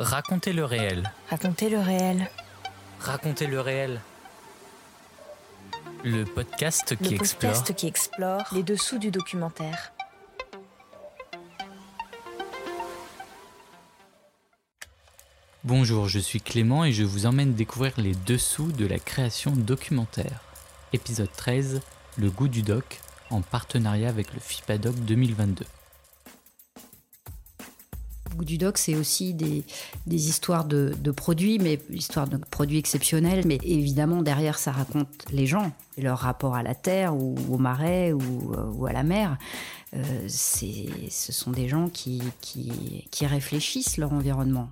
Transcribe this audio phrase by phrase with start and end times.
[0.00, 1.12] Racontez le réel.
[1.28, 2.30] Racontez le réel.
[3.00, 4.00] Racontez le réel.
[6.04, 7.52] Le podcast qui le explore.
[7.52, 9.92] podcast qui explore les dessous du documentaire.
[15.64, 20.40] Bonjour, je suis Clément et je vous emmène découvrir les dessous de la création documentaire.
[20.94, 21.82] Épisode 13,
[22.16, 25.66] Le goût du doc, en partenariat avec le FIPADOC 2022.
[28.42, 29.64] Du doc, c'est aussi des,
[30.06, 33.42] des histoires de, produits, mais histoires de produits exceptionnels.
[33.46, 38.12] Mais évidemment, derrière, ça raconte les gens leur rapport à la terre ou au marais
[38.12, 39.36] ou, euh, ou à la mer.
[39.94, 44.70] Euh, ce sont des gens qui, qui, qui réfléchissent leur environnement.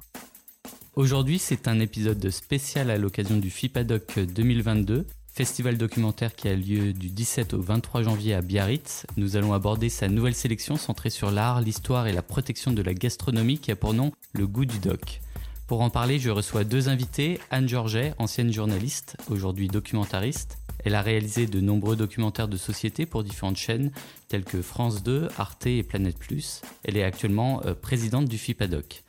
[0.95, 5.06] Aujourd'hui, c'est un épisode spécial à l'occasion du FIPADOC 2022,
[5.38, 9.06] festival documentaire qui a lieu du 17 au 23 janvier à Biarritz.
[9.16, 12.92] Nous allons aborder sa nouvelle sélection centrée sur l'art, l'histoire et la protection de la
[12.92, 15.20] gastronomie qui a pour nom Le goût du doc.
[15.69, 20.59] Pour en parler, je reçois deux invités, Anne Georget, ancienne journaliste, aujourd'hui documentariste.
[20.85, 23.93] Elle a réalisé de nombreux documentaires de société pour différentes chaînes
[24.27, 26.62] telles que France 2, Arte et Planète Plus.
[26.82, 29.05] Elle est actuellement euh, présidente du FIPADOC.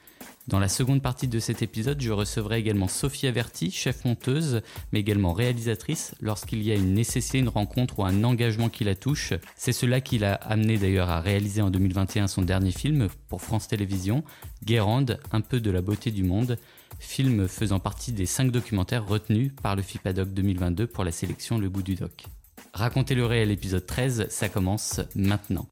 [0.49, 4.99] Dans la seconde partie de cet épisode, je recevrai également Sophie Averti, chef monteuse, mais
[4.99, 9.33] également réalisatrice, lorsqu'il y a une nécessité, une rencontre ou un engagement qui la touche.
[9.55, 13.67] C'est cela qui l'a amené d'ailleurs à réaliser en 2021 son dernier film pour France
[13.67, 14.23] Télévisions,
[14.65, 16.57] Guérande, un peu de la beauté du monde,
[16.97, 21.69] film faisant partie des cinq documentaires retenus par le FIPADOC 2022 pour la sélection Le
[21.69, 22.25] goût du doc.
[22.73, 25.67] Racontez le réel épisode 13, ça commence maintenant.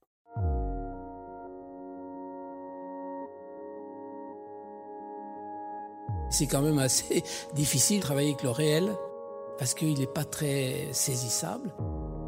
[6.30, 7.24] C'est quand même assez
[7.56, 8.96] difficile de travailler avec le réel
[9.58, 11.72] parce qu'il n'est pas très saisissable.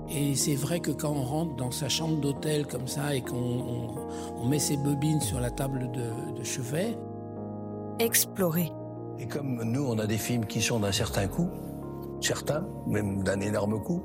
[0.09, 3.35] Et c'est vrai que quand on rentre dans sa chambre d'hôtel comme ça et qu'on
[3.37, 3.95] on-
[4.41, 6.97] on met ses bobines sur la table de, de chevet,
[7.99, 8.71] Explorer.
[9.19, 11.49] Et comme nous, on a des films qui sont d'un certain coût,
[12.21, 14.01] certains, même d'un énorme coût,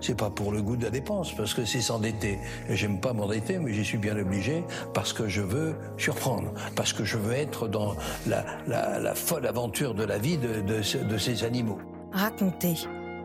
[0.00, 2.38] c'est pas pour le goût de la dépense, parce que c'est s'endetter.
[2.68, 4.64] Et j'aime pas m'endetter, mais j'y suis bien obligé,
[4.94, 7.94] parce que je veux surprendre, parce que je veux être dans
[8.26, 11.78] la, la- la folle aventure de la vie de, de ce- de ces animaux.
[12.12, 12.74] Raconter.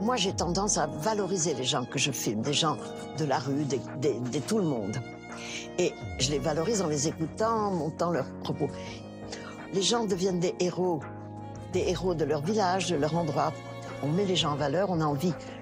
[0.02, 2.78] Moi, j'ai tendance à valoriser les gens que je filme, des gens
[3.20, 4.98] de la rue, des, des- de tout le monde.
[5.78, 8.68] Et je les valorise en les écoutant, en montant leurs propos.
[9.74, 11.00] Les gens deviennent des héros,
[11.74, 13.53] des héros de leur village, de leur endroit.
[14.03, 15.34] On met les gens en valeur, on a envie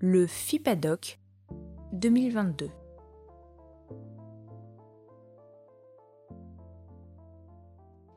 [0.00, 1.18] Le FIPADOC
[1.92, 2.70] 2022.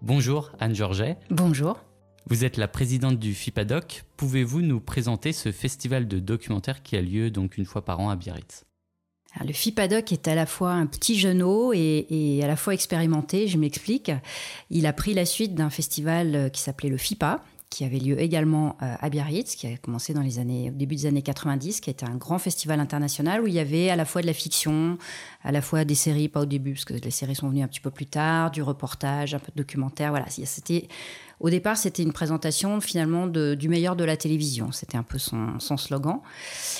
[0.01, 1.79] Bonjour Anne Georget, Bonjour.
[2.27, 4.03] vous êtes la présidente du FIPADOC.
[4.17, 8.09] Pouvez-vous nous présenter ce festival de documentaires qui a lieu donc une fois par an
[8.09, 8.65] à Biarritz?
[9.35, 12.73] Alors, le FIPADOC est à la fois un petit genou et, et à la fois
[12.73, 14.11] expérimenté, je m'explique.
[14.69, 18.19] Il a pris la suite d'un festival euh, qui s'appelait le FIPA, qui avait lieu
[18.19, 21.79] également euh, à Biarritz, qui a commencé dans les années, au début des années 90,
[21.79, 24.33] qui était un grand festival international où il y avait à la fois de la
[24.33, 24.97] fiction,
[25.41, 27.69] à la fois des séries, pas au début, parce que les séries sont venues un
[27.69, 30.25] petit peu plus tard, du reportage, un peu de documentaire, voilà.
[30.29, 30.89] C'était,
[31.41, 34.71] au départ, c'était une présentation finalement du meilleur de la télévision.
[34.71, 36.19] C'était un peu son, slogan.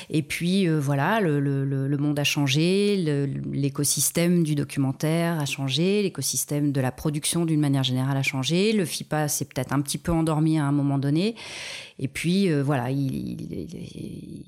[0.10, 2.96] Et puis euh, voilà, le, monde a changé,
[3.52, 8.72] l'écosystème du documentaire a changé, l'écosystème de la production d'une manière générale a changé.
[8.72, 11.36] Le FIPA s'est peut-être un petit peu endormi à un moment donné.
[11.98, 14.46] Et puis euh, voilà, il, il,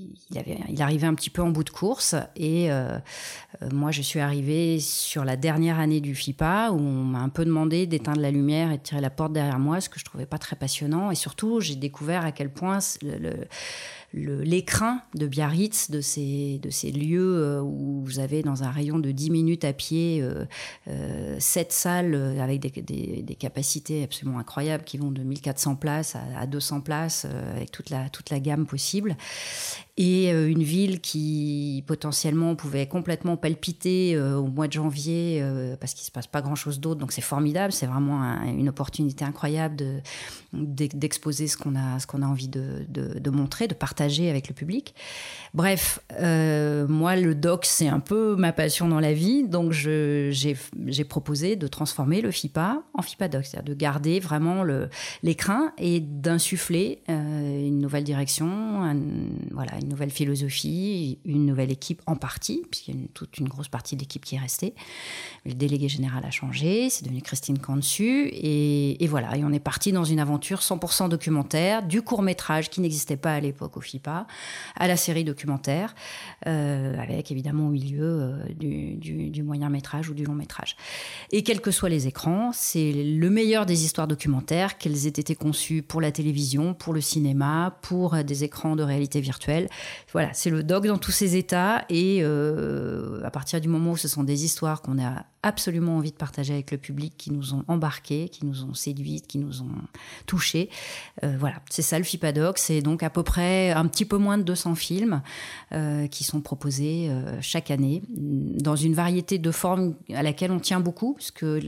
[0.69, 2.15] il arrivait un petit peu en bout de course.
[2.35, 2.99] Et euh,
[3.71, 7.45] moi, je suis arrivée sur la dernière année du FIPA où on m'a un peu
[7.45, 10.37] demandé d'éteindre la lumière et de tirer la porte derrière moi, ce que trouvais pas
[10.37, 11.11] très passionnant.
[11.11, 13.47] Et surtout, j'ai découvert à quel point le, le-
[14.43, 18.99] l'écrin de Biarritz, de ces, de ces lieux euh, où vous avez dans un rayon
[18.99, 20.45] de 10 minutes à pied euh,
[20.87, 26.45] euh, sept salles avec des, capacités absolument incroyables qui vont de 1400 places à, à
[26.45, 27.25] 200 places
[27.55, 29.17] avec toute la gamme possible
[29.95, 35.75] et euh, une ville qui potentiellement pouvait complètement palpiter euh, au mois de janvier euh,
[35.79, 36.99] parce qu'il se passe pas grand chose d'autre.
[36.99, 37.71] Donc c'est formidable.
[37.71, 39.99] C'est vraiment une opportunité incroyable de
[40.53, 44.53] d'exposer ce qu'on a ce qu'on a envie de, de, montrer de partager avec le
[44.53, 44.93] public.
[45.55, 49.43] Bref moi le doc c'est un peu ma passion dans la vie.
[49.43, 53.45] Donc j'ai proposé de transformer le FIPA en FIPA doc.
[53.45, 54.63] C'est-à-dire de garder vraiment
[55.23, 58.83] l'écrin et d'insuffler une nouvelle direction
[59.51, 63.67] voilà une nouvelle philosophie, une nouvelle équipe en partie, puisqu'il y a toute une grosse
[63.67, 64.73] partie de l'équipe qui est restée.
[65.45, 69.91] Le délégué général a changé, c'est devenu Christine Cantu, et, voilà, et on est parti
[69.91, 74.25] dans une aventure 100% documentaire, du court métrage qui n'existait pas à l'époque au FIPA,
[74.75, 75.93] à la série documentaire,
[76.47, 78.95] euh, avec évidemment au milieu euh, du,
[79.29, 80.77] du moyen métrage ou du long métrage.
[81.31, 85.35] Et quels que soient les écrans, c'est le meilleur des histoires documentaires, qu'elles aient été
[85.35, 89.67] conçues pour la télévision, pour le cinéma, pour des écrans de réalité virtuelle.
[90.11, 91.85] Voilà, c'est le dog dans tous ses états.
[91.89, 96.11] Et euh, à partir du moment où ce sont des histoires qu'on a absolument envie
[96.11, 99.61] de partager avec le public, qui nous ont embarqués, qui nous ont séduites, qui nous
[99.61, 99.71] ont
[100.25, 100.69] touchés,
[101.23, 102.57] euh, voilà, c'est ça le FIPADOC.
[102.57, 105.21] C'est donc à peu près un petit peu moins de 200 films
[105.73, 107.11] euh, qui sont proposés
[107.41, 111.59] chaque année dans une variété de formes à laquelle on tient beaucoup, parce que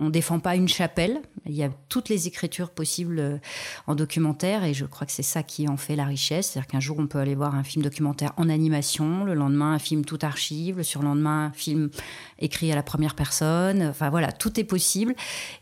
[0.00, 1.20] on ne défend pas une chapelle.
[1.46, 3.40] Il y a toutes les écritures possibles
[3.86, 6.50] en documentaire, et je crois que c'est ça qui en fait la richesse.
[6.50, 9.78] C'est-à-dire qu'un jour on peut aller voir un film documentaire en animation, le lendemain un
[9.78, 11.90] film tout archive, le surlendemain un film
[12.38, 13.82] écrit à la première personne.
[13.82, 15.14] Enfin voilà, tout est possible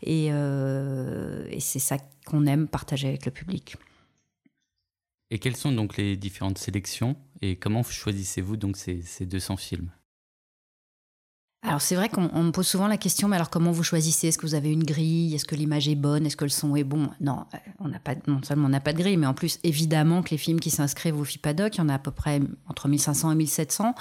[0.03, 3.75] et, euh, c'est ça qu'on aime partager avec le public.
[5.31, 7.15] Et quelles sont donc les différentes sélections?
[7.41, 9.91] Et comment choisissez-vous donc ces, ces 200 films?
[11.61, 14.29] Alors c'est vrai qu'on me pose souvent la question, mais alors comment vous choisissez?
[14.29, 15.35] Est-ce que vous avez une grille?
[15.35, 16.25] Est-ce que l'image est bonne?
[16.25, 17.09] Est-ce que le son est bon?
[17.19, 20.23] Non, euh, on pas, non seulement on n'a pas de grille, mais en plus évidemment
[20.23, 22.39] que les films qui s'inscrivent au FIPADOC, il y en a à peu près
[22.69, 23.93] entre 1500 et 1700,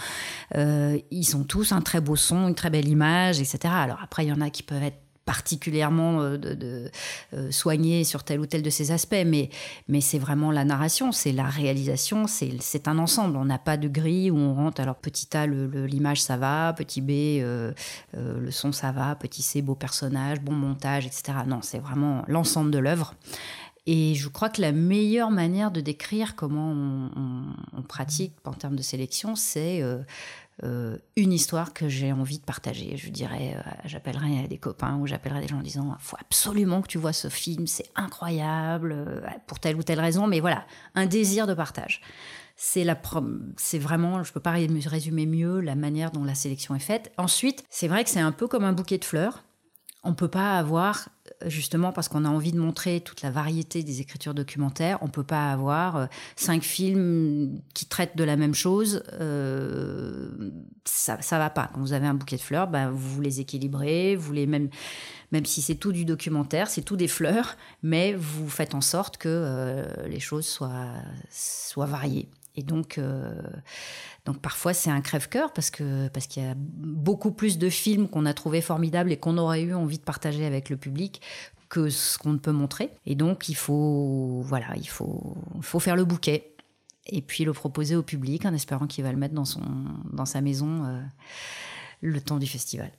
[0.54, 3.58] euh, ils sont tous un très beau son, une très belle image, etc.
[3.66, 6.38] Alors après il y en a qui peuvent être particulièrement euh,
[7.34, 9.50] euh, soigner sur tel ou tel de ces aspects, mais,
[9.86, 13.36] mais c'est vraiment la narration, c'est la réalisation, c'est un ensemble.
[13.36, 17.02] On n'a pas de grille où on rentre, alors petit A, l'image ça va, petit
[17.02, 17.10] B,
[17.42, 17.72] euh,
[18.14, 21.40] le son ça va, petit C, beau personnage, bon montage, etc.
[21.46, 23.14] Non, c'est vraiment l'ensemble de l'œuvre.
[23.84, 26.70] Et je crois que la meilleure manière de décrire comment
[27.76, 29.82] on, pratique en termes de sélection, c'est
[30.64, 32.96] euh, une histoire que j'ai envie de partager.
[32.96, 36.88] Je dirais, euh, j'appellerai des copains ou j'appellerai des gens en disant faut absolument que
[36.88, 40.66] tu vois ce film, c'est incroyable, euh, pour telle ou telle raison, mais voilà,
[40.96, 42.00] un désir de partage.
[42.56, 43.00] C'est la
[43.56, 47.12] c'est vraiment, je peux pas résumer mieux la manière dont la sélection est faite.
[47.16, 49.44] Ensuite, c'est vrai que c'est un peu comme un bouquet de fleurs.
[50.02, 51.08] On peut pas avoir
[51.46, 55.22] justement parce qu'on a envie de montrer toute la variété des écritures documentaires, on peut
[55.24, 56.06] pas avoir euh,
[56.36, 59.02] cinq films qui traitent de la même chose.
[59.20, 60.30] Euh,
[60.84, 61.70] ça, ça va pas.
[61.72, 64.68] Quand vous avez un bouquet de fleurs, ben, vous les équilibrez, vous les même
[65.30, 69.18] même si c'est tout du documentaire, c'est tout des fleurs, mais vous faites en sorte
[69.18, 70.94] que euh, les choses soient,
[71.30, 72.28] soient variées.
[72.58, 73.00] Et donc,
[74.24, 78.08] donc parfois c'est un crève-cœur parce que parce qu'il y a beaucoup plus de films
[78.08, 81.22] qu'on a trouvé formidables et qu'on aurait eu envie de partager avec le public
[81.68, 82.90] que ce qu'on ne peut montrer.
[83.06, 86.56] Et donc il faut voilà, il faut faut faire le bouquet
[87.06, 89.62] et puis le proposer au public en espérant qu'il va le mettre dans son
[90.12, 91.00] dans sa maison euh,
[92.00, 92.90] le temps du festival.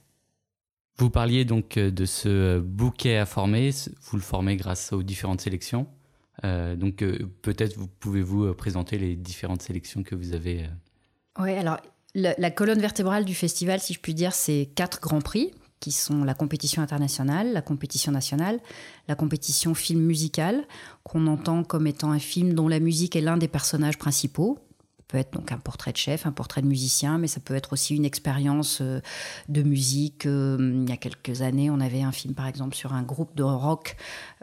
[0.98, 3.72] Vous parliez donc euh, de ce bouquet à former,
[4.04, 5.88] vous le formez grâce aux différentes sélections.
[6.46, 7.04] Euh, donc
[7.42, 10.68] peut-être vous pouvez-vous présenter les différentes sélections que vous avez
[11.40, 11.78] oui, alors
[12.16, 16.26] la, colonne vertébrale du festival, si je puis dire, c'est quatre grands prix qui sont
[16.26, 18.60] la compétition internationale, la compétition nationale,
[19.08, 20.66] la compétition film musical,
[21.04, 24.60] qu'on entend comme étant un film dont la musique est l'un des personnages principaux.
[25.10, 27.74] Peut être donc un portrait de chef, un portrait de musicien, mais ça peut être
[27.74, 29.02] aussi une expérience euh,
[29.48, 30.28] de musique.
[30.28, 33.36] Euh, il y a quelques années, on avait un film, par exemple, sur un groupe
[33.36, 33.96] de rock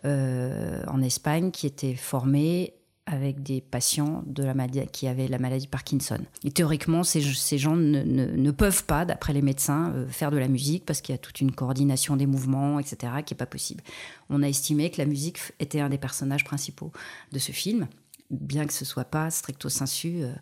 [0.05, 2.75] euh, en Espagne qui était formé
[3.07, 4.53] avec des patients de
[4.87, 6.19] qui avaient la maladie Parkinson.
[6.43, 11.01] Et théoriquement, ces, gens ne, peuvent pas, d'après les médecins, faire de la musique parce
[11.01, 13.85] qu'il y a toute une coordination des mouvements, etc., qui n'est pas possible.
[14.29, 16.91] On a estimé que la musique était un des personnages principaux
[17.31, 17.87] de ce film,
[18.31, 20.33] bien que ce soit pas stricto sensu euh,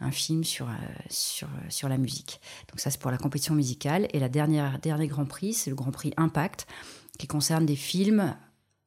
[0.00, 0.74] un film sur, euh,
[1.08, 2.40] sur, sur la musique.
[2.68, 4.08] Donc ça, c'est pour la compétition musicale.
[4.12, 6.66] Et la dernière dernier Grand Prix, c'est le Grand Prix Impact,
[7.18, 8.36] qui concerne des films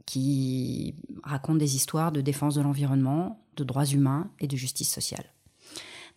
[0.06, 5.26] qui racontent des histoires de défense de l'environnement de droits humains et de justice sociale.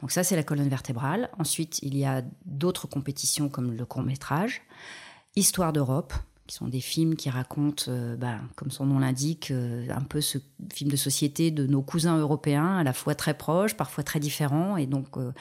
[0.01, 1.31] Donc ça, c'est la colonne vertébrale.
[1.39, 4.63] Ensuite, il y a d'autres compétitions comme le court métrage,
[5.37, 6.13] Histoire d'Europe,
[6.47, 10.21] qui sont des films qui racontent, euh, bah, comme son nom l'indique, euh, un peu
[10.21, 10.39] ce
[10.73, 14.77] film de société de nos cousins européens, à la fois très proches, parfois très différents.
[14.77, 15.33] Et donc, euh,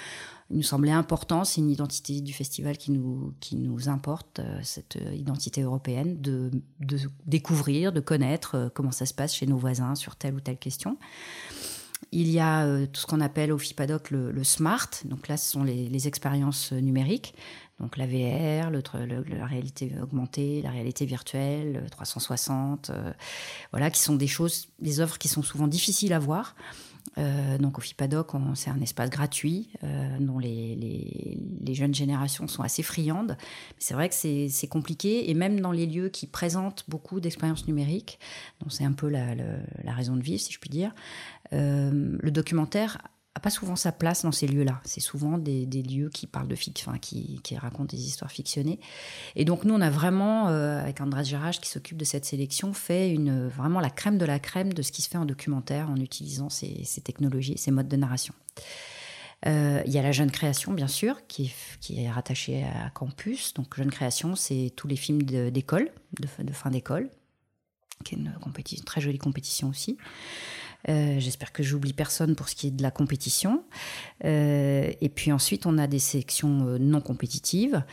[0.50, 5.00] il nous semblait important, c'est une identité du festival qui nous, qui nous importe, cette
[5.13, 10.15] identité européenne, de, de, découvrir, de connaître comment ça se passe chez nos voisins sur
[10.15, 10.98] telle ou telle question.
[12.12, 15.63] Il y a tout ce qu'on appelle au FIPADOC le, SMART, donc là ce sont
[15.63, 17.33] les expériences numériques.
[17.79, 18.81] Donc la VR, le,
[19.35, 23.11] la réalité augmentée, la réalité virtuelle, 360, euh,
[23.71, 26.55] voilà, qui sont des choses, des œuvres qui sont souvent difficiles à voir.
[27.17, 30.75] Euh, donc au FIPADOC, c'est un espace gratuit euh, dont les,
[31.61, 33.37] les, jeunes générations sont assez friandes.
[33.79, 38.19] C'est vrai que c'est compliqué et même dans les lieux qui présentent beaucoup d'expériences numériques,
[38.69, 40.93] c'est un peu la, la, raison de vivre si je puis dire,
[41.51, 42.99] euh, le documentaire
[43.35, 44.79] a pas souvent sa place dans ces lieux-là.
[44.85, 48.79] C'est souvent des, lieux qui parlent de fiction, qui, racontent des histoires fictionnées.
[49.35, 52.73] Et donc nous, on a vraiment, euh, avec Andrés Garage qui s'occupe de cette sélection,
[52.73, 53.15] fait
[53.49, 56.49] vraiment la crème de la crème de ce qui se fait en documentaire en utilisant
[56.49, 58.35] ces, technologies ces modes de narration.
[59.45, 61.51] Euh, il y a la jeune création, bien sûr, qui
[61.89, 63.53] est, rattachée à Campus.
[63.55, 67.09] Donc, jeune création, c'est tous les films d'école, de, fin d'école,
[68.05, 69.97] qui est une très jolie compétition aussi.
[70.89, 73.63] Euh, j'espère que j'oublie personne pour ce qui est de la compétition.
[74.25, 77.83] Euh, et puis ensuite, on a des sélections euh, non compétitives.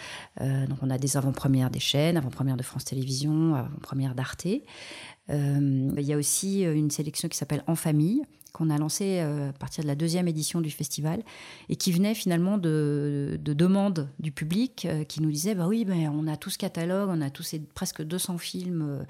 [0.40, 4.46] donc, on a des avant-premières des chaînes, avant-premières de France Télévisions, avant-premières d'Arte.
[4.46, 9.52] il y a aussi une sélection qui s'appelle En famille, qu'on a lancé euh, à
[9.52, 11.22] partir de la deuxième édition du festival
[11.68, 16.08] et qui venait finalement de, demandes du public euh, qui nous disaient bah oui mais
[16.08, 19.04] on a tout ce catalogue on a tous ces presque 200 films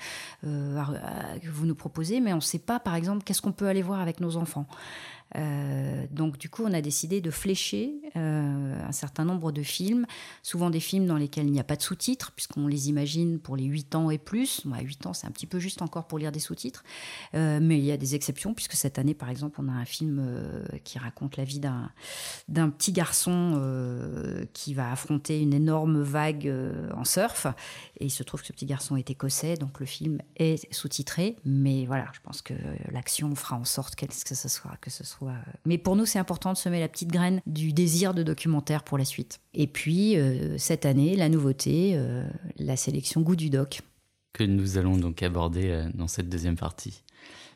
[0.44, 0.84] euh,
[1.42, 3.82] que vous nous proposez mais on ne sait pas par exemple qu'est-ce qu'on peut aller
[3.82, 4.66] voir avec nos enfants
[5.36, 10.06] euh, donc du coup, on a décidé de flécher euh, un certain nombre de films,
[10.42, 13.56] souvent des films dans lesquels il n'y a pas de sous-titres, puisqu'on les imagine pour
[13.56, 14.64] les 8 ans et plus.
[14.64, 16.84] Moi, 8 ans, c'est un petit peu juste encore pour lire des sous-titres,
[17.34, 19.84] euh, mais il y a des exceptions, puisque cette année, par exemple, on a un
[19.84, 20.10] film
[20.84, 23.60] qui raconte la vie d'un petit garçon
[24.52, 26.52] qui va affronter une énorme vague
[26.94, 27.46] en surf,
[27.98, 31.36] et il se trouve que ce petit garçon est écossais, donc le film est sous-titré,
[31.44, 32.54] mais voilà, je pense que
[32.90, 35.19] l'action fera en sorte que ce soit, que ce soit
[35.66, 38.98] mais pour nous, c'est important de semer la petite graine du désir de documentaire pour
[38.98, 39.40] la suite.
[39.54, 43.82] Et puis, euh, cette année, la nouveauté, euh, la sélection Goût du Doc.
[44.32, 47.02] Que nous allons donc aborder euh, dans cette deuxième partie.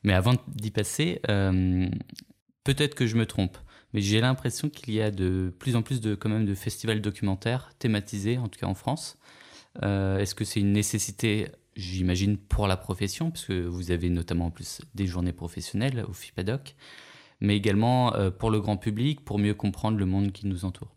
[0.02, 1.22] Mais avant d'y passer,
[2.64, 3.56] peut-être que je me trompe,
[3.94, 7.00] mais j'ai l'impression qu'il y a de plus en plus de, quand même, de festivals
[7.00, 9.16] documentaires thématisés, en tout cas en France.
[9.80, 14.80] Est-ce que c'est une nécessité j'imagine, pour la profession, puisque vous avez notamment en plus
[14.94, 16.74] des journées professionnelles au FIPADOC
[17.40, 20.94] mais également euh, pour le grand public, pour mieux comprendre le monde qui nous entoure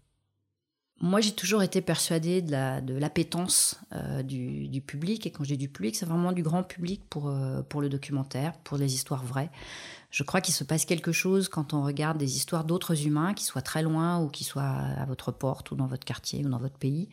[1.00, 5.28] moi, j'ai toujours été persuadée de l'appétence euh, du, du, public.
[5.28, 7.90] Et quand je dis du public, c'est vraiment du grand public pour, euh, pour le
[7.90, 9.52] documentaire, pour les histoires vraies.
[10.10, 13.46] Je crois qu'il se passe quelque chose quand on regarde des histoires d'autres humains, qui
[13.46, 16.58] soient très loin ou qui soient à votre porte ou dans votre quartier ou dans
[16.58, 17.10] votre pays.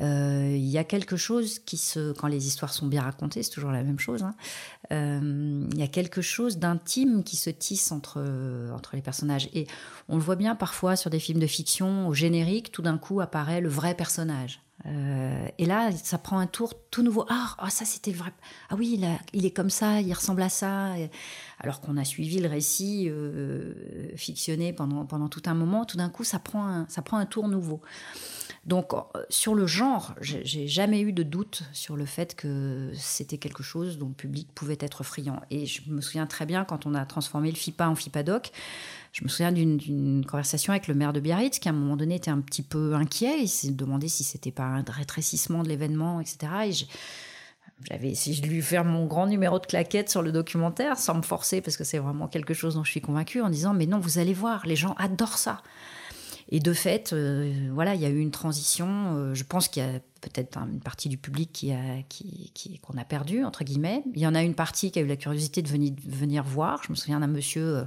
[0.00, 3.50] Euh, il y a quelque chose qui se, quand les histoires sont bien racontées, c'est
[3.50, 4.22] toujours la même chose.
[4.22, 4.34] Hein,
[4.92, 8.24] euh, il y a quelque chose d'intime qui se tisse entre
[8.72, 9.66] entre les personnages et
[10.08, 13.20] on le voit bien parfois sur des films de fiction au générique, tout d'un coup
[13.20, 14.60] apparaît le vrai personnage.
[14.86, 17.26] Euh, et là, ça prend un tour tout nouveau.
[17.28, 18.32] Ah, oh, ça c'était vrai.
[18.70, 19.00] Ah oui,
[19.32, 20.94] il, est comme ça, il ressemble à ça.
[21.58, 23.10] alors qu'on a suivi le récit
[24.14, 27.26] fictionné pendant, pendant tout un moment, tout d'un coup, ça prend un, ça prend un
[27.26, 27.80] tour nouveau.
[28.66, 28.98] Donc, euh,
[29.30, 33.98] sur le genre, j'ai jamais eu de doute sur le fait que c'était quelque chose
[33.98, 35.40] dont le public pouvait être friand.
[35.50, 38.50] Et je me souviens très bien quand on a transformé le FIPA en FIPADOC,
[39.12, 42.16] je me souviens d'une conversation avec le maire de Biarritz qui, à un moment donné,
[42.16, 43.40] était un petit peu inquiet.
[43.40, 46.38] Il s'est demandé si c'était pas un rétrécissement de l'événement, etc.
[46.66, 46.72] Et
[47.84, 51.22] j'avais si je lui faire mon grand numéro de claquette sur le documentaire sans me
[51.22, 54.00] forcer parce que c'est vraiment quelque chose dont je suis convaincue en disant mais non
[54.00, 55.62] vous allez voir les gens adorent ça
[56.50, 58.86] et de fait, euh, voilà, il y a eu une transition.
[58.88, 62.96] Euh, je pense qu'il y a peut-être une partie du public qui a, qui, qu'on
[62.96, 64.02] a perdu, entre guillemets.
[64.14, 66.82] Il y en a une partie qui a eu la curiosité de venir, venir voir.
[66.84, 67.84] Je me souviens d'un monsieur euh,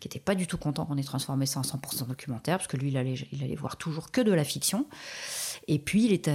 [0.00, 2.78] qui n'était pas du tout content qu'on ait transformé ça en 100% documentaire, parce que
[2.78, 4.86] lui, il allait, il allait voir toujours que de la fiction.
[5.70, 6.30] Et puis, il est,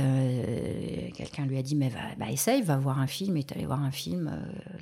[1.13, 3.35] quelqu'un lui a dit, mais va, bah, essaye, va voir un film.
[3.35, 4.31] Il est allé voir un film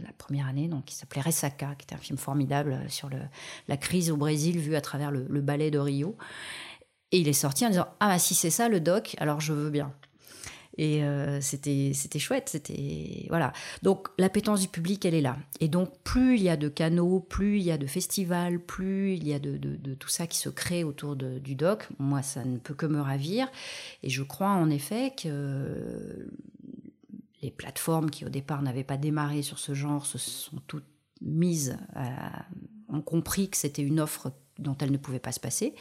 [0.04, 3.20] la première année, donc, qui s'appelait Ressaca, qui était un film formidable sur le,
[3.70, 6.18] la crise au Brésil vue à travers le ballet de Rio.
[7.12, 9.54] Et il est sorti en disant Ah, bah, si c'est ça le doc, alors je
[9.54, 9.94] veux bien.
[10.78, 12.50] Et euh, c'était chouette.
[12.50, 13.52] C'était voilà.
[13.84, 15.38] Donc l'appétence du public, elle est là.
[15.60, 19.16] Et donc plus il y a de canaux, plus il y a de festivals, plus
[19.16, 21.88] il y a de, de, tout ça qui se crée autour du doc.
[22.00, 23.50] Moi, ça ne peut que me ravir.
[24.04, 26.30] Et je crois en effet que
[27.42, 30.86] les plateformes qui au départ n'avaient pas démarré sur ce genre se sont toutes
[31.22, 31.78] mises,
[32.90, 35.74] ont compris que c'était une offre dont elles ne pouvaient pas se passer.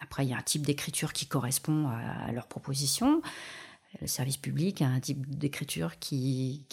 [0.00, 3.22] Après, il y a un type d'écriture qui correspond à, leur proposition.
[4.00, 6.64] Le service public a un type d'écriture qui,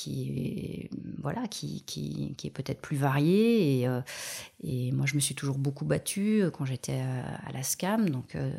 [1.19, 3.79] voilà, qui, est peut-être plus varié.
[3.79, 4.01] Et, euh,
[4.63, 8.51] et, moi, je me suis toujours beaucoup battue quand j'étais à, la SCAM, donc, euh,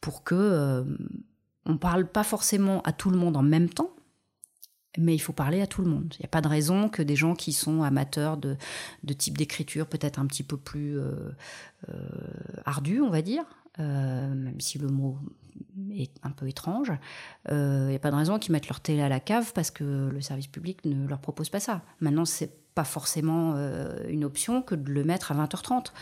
[0.00, 0.84] pour que euh,
[1.66, 3.90] on parle pas forcément à tout le monde en même temps,
[4.98, 6.14] mais il faut parler à tout le monde.
[6.18, 8.56] Il n'y a pas de raison que des gens qui sont amateurs de,
[9.02, 11.30] de type d'écriture peut-être un petit peu plus euh,
[11.88, 11.94] euh,
[12.64, 15.18] ardu, on va dire, euh, même si le mot
[15.92, 16.92] est un peu étrange,
[17.50, 20.10] il n'y a pas de raison qu'ils mettent leur télé à la cave parce que
[20.12, 21.82] le service public ne leur propose pas ça.
[22.00, 23.54] Maintenant, c'est pas forcément
[24.08, 25.92] une option que de le mettre à 20h30.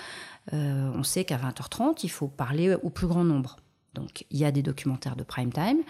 [0.52, 3.56] on sait qu'à 20h30, il faut parler au plus grand nombre.
[3.94, 5.82] Donc, il y a des documentaires de prime time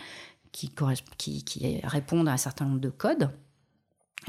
[0.53, 0.71] qui,
[1.19, 3.31] qui, répondent à un certain nombre de codes.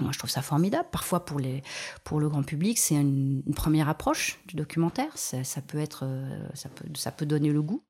[0.02, 0.88] Moi, je trouve ça formidable.
[0.92, 1.62] Parfois, pour, les,
[2.04, 5.16] pour le grand public, c'est une, première approche du documentaire.
[5.18, 7.84] Ça, ça, peut être, euh, ça, peut, ça peut donner le goût.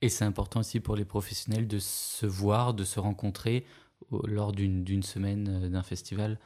[0.00, 3.66] Et c'est important aussi pour les professionnels de se voir, de se rencontrer
[4.24, 6.38] lors d'une semaine euh, d'un festival.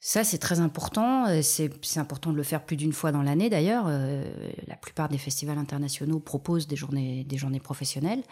[0.00, 1.26] Ça, c'est très important.
[1.42, 3.86] C'est important de le faire plus d'une fois dans l'année, d'ailleurs.
[3.88, 4.24] Euh,
[4.68, 8.22] la plupart des festivals internationaux proposent des journées, des journées professionnelles.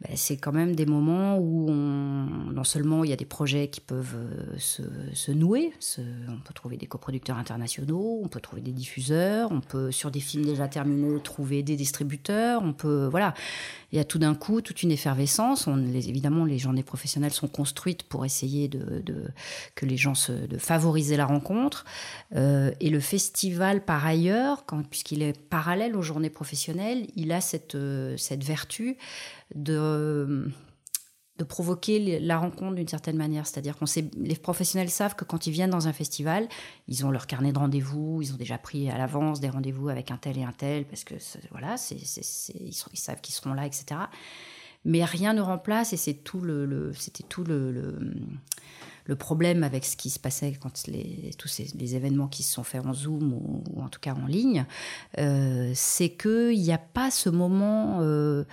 [0.00, 3.80] Ben, c'est quand même des moments où non seulement il y a des projets qui
[3.80, 5.72] peuvent euh, se, nouer,
[6.28, 10.20] on peut trouver des coproducteurs internationaux, on peut trouver des diffuseurs, on peut sur des
[10.20, 13.34] films déjà terminés trouver des distributeurs, on peut voilà,
[13.92, 15.66] il y a tout d'un coup toute une effervescence.
[15.66, 19.02] On, évidemment, les journées professionnelles sont construites pour essayer de,
[19.74, 21.84] que les gens se, de favoriser la rencontre.
[22.34, 27.74] Euh, et le festival, par ailleurs, puisqu'il est parallèle aux journées professionnelles, il a cette,
[27.74, 28.96] euh, cette vertu
[29.54, 30.48] de,
[31.38, 33.46] de provoquer la rencontre d'une certaine manière.
[33.46, 36.48] C'est-à-dire qu'on sait, les professionnels savent que quand ils viennent dans un festival,
[36.88, 40.10] ils ont leur carnet de rendez-vous, ils ont déjà pris à l'avance des rendez-vous avec
[40.10, 41.14] un tel et un tel, parce que
[41.50, 44.00] voilà, ils, savent qu'ils seront là, etc.
[44.84, 47.70] Mais rien ne remplace, et c'est tout le, c'était tout le,
[49.06, 52.64] le, problème avec ce qui se passait quand les, tous les événements qui se sont
[52.64, 54.66] faits en Zoom ou, en tout cas en ligne,
[55.18, 57.98] euh, c'est qu'il n'y a pas ce moment...
[58.02, 58.44] Euh,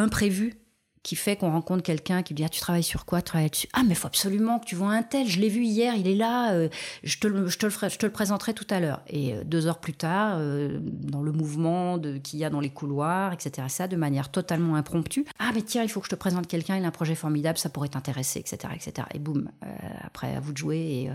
[0.00, 0.54] imprévu
[1.02, 3.82] qui fait qu'on rencontre quelqu'un qui dit ah, tu travailles sur quoi tu travailles ah
[3.82, 6.14] mais il faut absolument que tu vois un tel je l'ai vu hier il est
[6.14, 6.68] là euh,
[7.02, 9.94] je, te le, je, te le présenterai tout à l'heure et euh, deux heures plus
[9.94, 14.30] tard euh, dans le mouvement qu'il y a dans les couloirs etc ça de manière
[14.30, 16.92] totalement impromptue ah mais tiens il faut que je te présente quelqu'un il a un
[16.92, 19.50] projet formidable ça pourrait t'intéresser etc etc et boum
[20.02, 21.10] après à vous de jouer et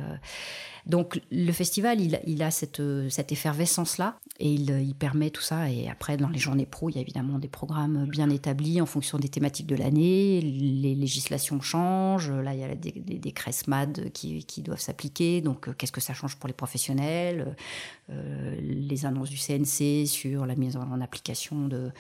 [0.85, 5.69] donc le festival, il, a cette, cette effervescence-là et il, permet tout ça.
[5.69, 8.85] Et après, dans les journées pro, il y a évidemment des programmes bien établis en
[8.85, 10.41] fonction des thématiques de l'année.
[10.41, 12.31] Les législations changent.
[12.31, 15.41] Là, il y a des, décrets SMAD qui, doivent s'appliquer.
[15.41, 17.55] Donc, euh, qu'est-ce que ça change pour les professionnels
[18.09, 21.91] euh, Les annonces du CNC sur la mise en application de,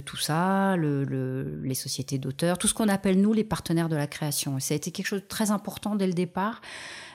[0.00, 4.58] tout ça, les sociétés d'auteurs, tout ce qu'on appelle, nous, les partenaires de la création.
[4.58, 6.60] Et ça a été quelque chose de très important dès le départ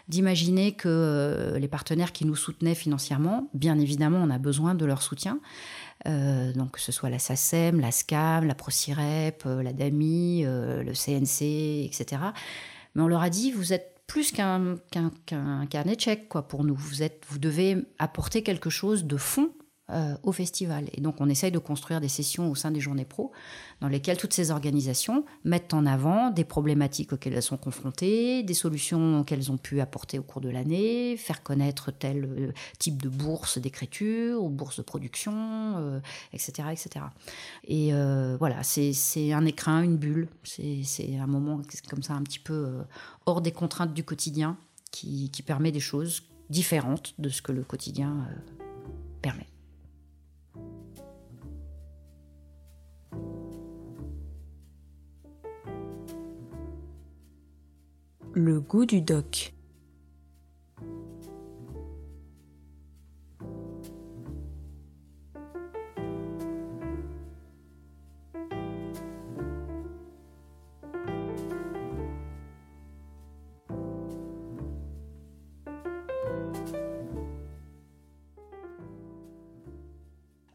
[0.08, 4.86] d'imaginer que euh, les partenaires qui nous soutenaient financièrement, bien évidemment, on a besoin de
[4.86, 5.40] leur soutien.
[6.08, 10.94] Euh, donc que ce soit la SACEM, la SCAM, la ProCirep, euh, la DAMI, le
[10.94, 12.22] CNC, etc.
[12.96, 16.64] Mais on leur a dit, vous êtes plus qu'un qu'un carnet de chèques quoi, pour
[16.64, 16.76] nous.
[16.76, 19.52] Vous, êtes, vous devez apporter quelque chose de fond
[19.92, 20.86] euh, au festival.
[20.94, 23.34] Et donc on essaye de construire des sessions au sein des journées pro
[23.82, 28.54] dans lesquelles toutes ces organisations mettent en avant des problématiques auxquelles elles sont confrontées, des
[28.54, 33.10] solutions qu'elles ont pu apporter au cours de l'année, faire connaître tel euh, type de
[33.10, 36.02] bourse d'écriture ou bourse de production,
[36.32, 37.06] etc., euh, etc.
[37.68, 37.92] Et
[38.38, 40.30] voilà, c'est un écrin, une bulle.
[40.44, 42.78] C'est un moment comme ça un petit peu
[43.26, 44.58] hors des contraintes du quotidien
[44.92, 48.28] qui, qui permet des choses différentes de ce que le quotidien
[49.22, 49.51] permet.
[58.34, 59.54] Le goût du doc.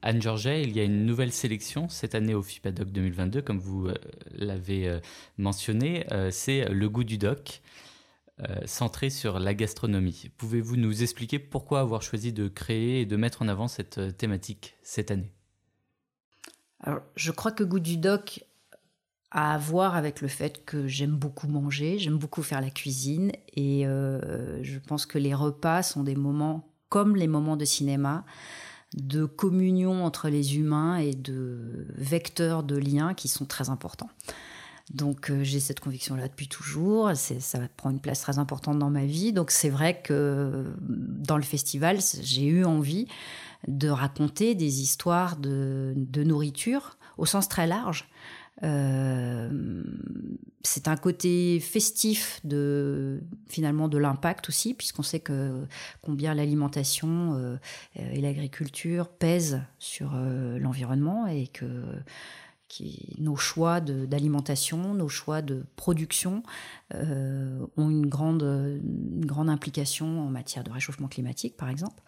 [0.07, 3.89] Anne Georget, il y a une nouvelle sélection cette année au FIPADOC 2022, comme vous
[4.31, 5.01] l'avez
[5.37, 7.61] mentionné, c'est Le goût du doc.
[8.67, 10.31] centré sur la gastronomie.
[10.39, 14.77] Pouvez-vous nous expliquer pourquoi avoir choisi de créer et de mettre en avant cette thématique
[14.85, 15.33] cette année?
[16.85, 18.45] Alors, je crois que Goût du Doc
[19.33, 23.33] a à voir avec le fait que j'aime beaucoup manger, j'aime beaucoup faire la cuisine
[23.55, 28.25] et euh, je pense que les repas sont des moments comme les moments de cinéma
[28.95, 34.11] de communion entre les humains et de vecteurs de liens qui sont très importants.
[34.95, 39.05] Donc euh, j'ai cette conviction-là depuis toujours, ça prend une place très importante dans ma
[39.05, 39.33] vie.
[39.33, 43.09] Donc c'est vrai que dans le festival, j'ai eu envie
[43.67, 48.09] de raconter des histoires de nourriture au sens très large,
[48.63, 49.83] euh,
[50.63, 55.23] c'est un côté festif de finalement de l'impact aussi, puisqu'on sait
[56.01, 57.57] combien l'alimentation euh,
[57.95, 61.85] et l'agriculture pèsent sur euh, l'environnement et que
[63.19, 66.43] nos choix d'alimentation, nos choix de production
[66.93, 68.43] ont une grande
[69.49, 72.03] implication en matière de réchauffement climatique, par exemple.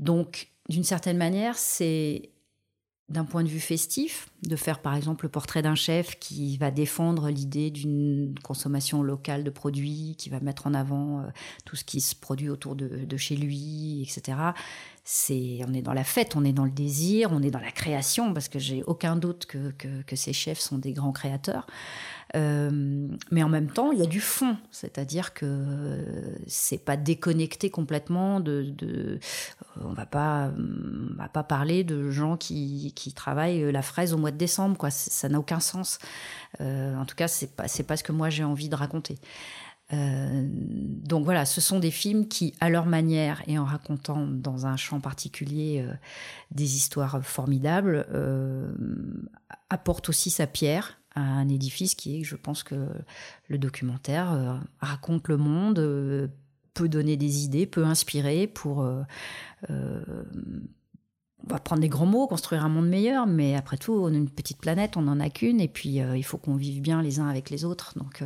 [0.00, 2.31] Donc, d'une certaine manière, c'est
[3.08, 6.70] d'un point de vue festif, de faire par exemple le portrait d'un chef qui va
[6.70, 11.24] défendre l'idée d'une consommation locale de produits, qui va mettre en avant euh,
[11.64, 14.38] tout ce qui se produit autour de, chez lui, etc.
[15.04, 17.72] C'est, on est dans la fête, on est dans le désir, on est dans la
[17.72, 19.72] création, parce que j'ai aucun doute que,
[20.06, 21.66] que, ces chefs sont des grands créateurs.
[22.34, 26.04] Euh, mais en même temps, il y a du fond, c'est-à-dire que
[26.46, 28.62] c'est pas déconnecté complètement de.
[28.62, 29.20] de
[29.80, 34.18] on va pas, on va pas parler de gens qui, qui, travaillent la fraise au
[34.18, 34.90] mois de décembre, quoi.
[34.90, 35.98] Ça n'a aucun sens.
[36.60, 39.18] Euh, en tout cas, c'est pas, c'est pas ce que moi j'ai envie de raconter.
[39.92, 44.64] Euh, donc voilà, ce sont des films qui, à leur manière et en racontant dans
[44.64, 45.86] un champ particulier
[46.50, 48.06] des histoires formidables,
[49.68, 52.88] apportent aussi sa pierre un édifice qui est, je pense que
[53.48, 56.28] le documentaire euh, raconte le monde, euh,
[56.74, 58.82] peut donner des idées, peut inspirer pour...
[58.82, 59.02] Euh,
[61.44, 64.16] on va prendre des grands mots, construire un monde meilleur, mais après tout, on est
[64.16, 67.18] une petite planète, on n'en a qu'une, et puis il faut qu'on vive bien les
[67.18, 67.98] uns avec les autres.
[67.98, 68.22] Donc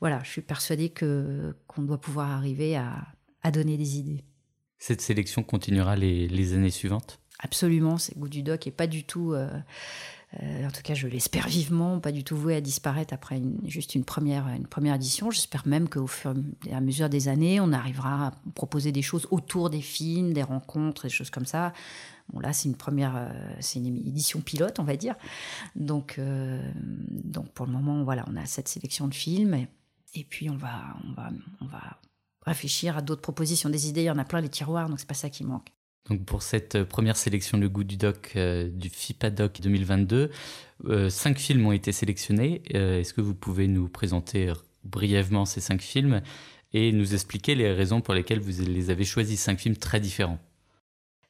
[0.00, 3.06] voilà, je suis persuadée que, qu'on doit pouvoir arriver à,
[3.42, 4.24] à, donner des idées.
[4.78, 7.20] Cette sélection continuera les, les années suivantes?
[7.42, 9.48] Absolument, c'est Goût du Doc et pas du tout euh,
[10.38, 14.04] en tout cas, je l'espère vivement, pas du tout voué à disparaître après juste une
[14.04, 15.30] première, une première édition.
[15.30, 16.34] J'espère même qu'au fur
[16.66, 20.44] et à mesure des années, on arrivera à proposer des choses autour des films, des
[20.44, 21.72] rencontres, des choses comme ça.
[22.32, 25.16] Bon, là, c'est une première, euh, c'est une édition pilote, on va dire.
[25.74, 29.54] Donc, euh, donc pour le moment, voilà, on a cette sélection de films.
[29.54, 29.68] Et,
[30.14, 31.98] et puis, on va, on va, on va
[32.46, 34.02] réfléchir à d'autres propositions, des idées.
[34.02, 35.72] Il y en a plein les tiroirs, donc c'est pas ça qui manque.
[36.08, 40.30] Donc pour cette euh, première sélection Le goût du doc euh, du FIPADOC 2022,
[40.86, 42.62] euh, cinq films ont été sélectionnés.
[42.70, 44.52] Est-ce que vous pouvez nous présenter
[44.84, 46.22] brièvement ces cinq films
[46.72, 50.38] et nous expliquer les raisons pour lesquelles vous les avez choisis, cinq films très différents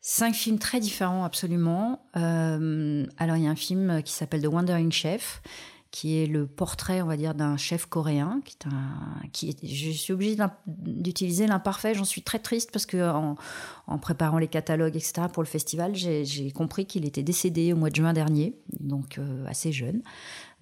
[0.03, 2.03] Cinq films très différents, absolument.
[2.15, 5.43] alors il y a un film qui s'appelle The Wandering Chef,
[5.91, 9.91] qui est le portrait, on va dire, d'un chef coréen, qui est un, qui je
[9.91, 11.95] suis obligée d'utiliser l'imparfait.
[11.95, 16.51] J'en suis très triste parce que en, préparant les catalogues, etc., pour le festival, j'ai
[16.53, 20.03] compris qu'il était décédé au mois de juin dernier, donc euh, assez jeune.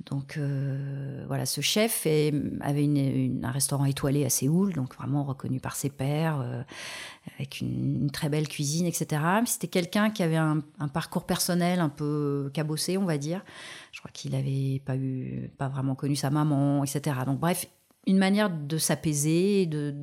[0.06, 2.06] Donc euh, voilà, ce chef
[2.61, 2.88] avait
[3.42, 6.62] un restaurant étoilé à Séoul, donc vraiment reconnu par ses pairs, euh,
[7.34, 9.20] avec une, très belle cuisine, etc.
[9.44, 13.44] C'était quelqu'un qui avait un, parcours personnel un peu cabossé, on va dire.
[13.92, 17.16] Je crois qu'il n'avait pas eu, pas vraiment connu sa maman, etc.
[17.26, 17.66] Donc bref,
[18.08, 19.94] une manière de s'apaiser, de,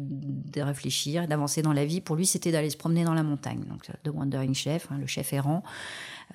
[0.62, 2.02] réfléchir, d'avancer dans la vie.
[2.02, 3.64] Pour lui, c'était d'aller se promener dans la montagne.
[3.68, 5.64] Donc, The Wandering Chef, hein, le chef errant.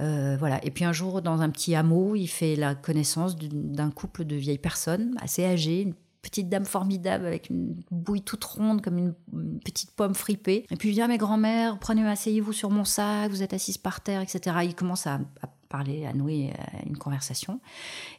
[0.00, 0.64] Euh, voilà.
[0.64, 4.36] Et puis un jour, dans un petit hameau, il fait la connaissance d'un couple de
[4.36, 9.60] vieilles personnes assez âgées, une petite dame formidable avec une bouille toute ronde comme une,
[9.60, 10.66] petite pomme fripée.
[10.70, 13.78] Et puis il dit ah, mes grand-mères, prenez, asseyez-vous sur mon sac, vous êtes assise
[13.78, 14.56] par terre, etc.
[14.64, 15.20] Il commence à,
[15.68, 17.60] parler, à nouer euh, une conversation.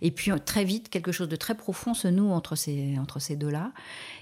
[0.02, 3.36] Et puis très vite, quelque chose de très profond se noue entre ces, entre ces
[3.36, 3.72] deux-là.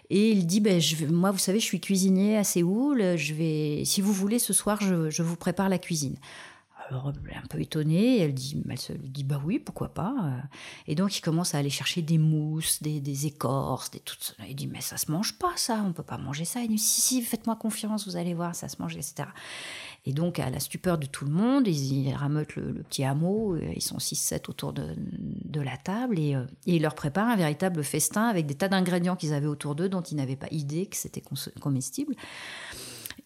[0.10, 0.82] Et il dit, ben,
[1.12, 4.80] moi, vous savez, je suis cuisinier à Séoul, je vais, si vous voulez, ce soir,
[4.82, 6.16] je, je vous prépare la cuisine.
[7.30, 10.32] Est un peu étonnée, elle, dit, elle se dit bah oui, pourquoi pas.
[10.88, 14.16] Et donc, il commence à aller chercher des mousses, des, écorces, des tout
[14.48, 16.62] Il dit mais ça se mange pas, ça, on peut pas manger ça.
[16.62, 19.30] Il dit si, si, faites-moi confiance, vous allez voir, ça se mange, etc.
[20.06, 23.72] Et donc, à la stupeur de tout le monde, ils, rameutent le, petit hameau, euh,
[23.76, 27.84] ils sont 6-7 autour de, la table, et, euh, et, ils leur préparent un véritable
[27.84, 30.96] festin avec des tas d'ingrédients qu'ils avaient autour d'eux dont ils n'avaient pas idée que
[30.96, 31.24] c'était
[31.60, 32.16] comestible.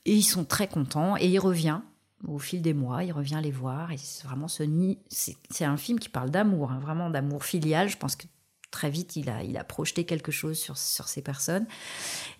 [0.05, 1.79] Et ils sont très contents, et il revient
[2.27, 3.91] au fil des mois, il revient les voir.
[3.91, 4.99] Et c'est vraiment ce nid.
[5.09, 7.89] C'est un film qui parle d'amour, hein, vraiment d'amour filial.
[7.89, 8.25] Je pense que
[8.71, 11.67] très vite, il a, il a projeté quelque chose sur, sur ces personnes.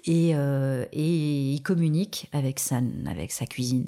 [0.06, 3.88] Et, euh, et il communique avec sa, avec sa cuisine.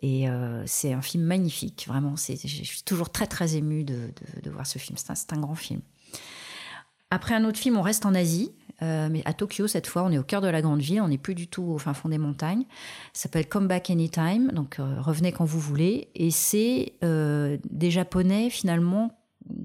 [0.00, 2.14] Et euh, c'est un film magnifique, vraiment.
[2.16, 4.10] Je suis toujours très, très émue de,
[4.42, 4.96] de, voir ce film.
[4.96, 5.80] C'est un, un, grand film.
[7.10, 8.52] Après un autre film, on reste en Asie.
[8.82, 11.08] Euh, mais à Tokyo, cette fois, on est au cœur de la grande ville, on
[11.08, 12.64] n'est plus du tout au fin fond des montagnes.
[13.12, 16.08] Ça s'appelle Come Back Anytime, donc euh, revenez quand vous voulez.
[16.14, 19.18] Et c'est euh, des Japonais, finalement,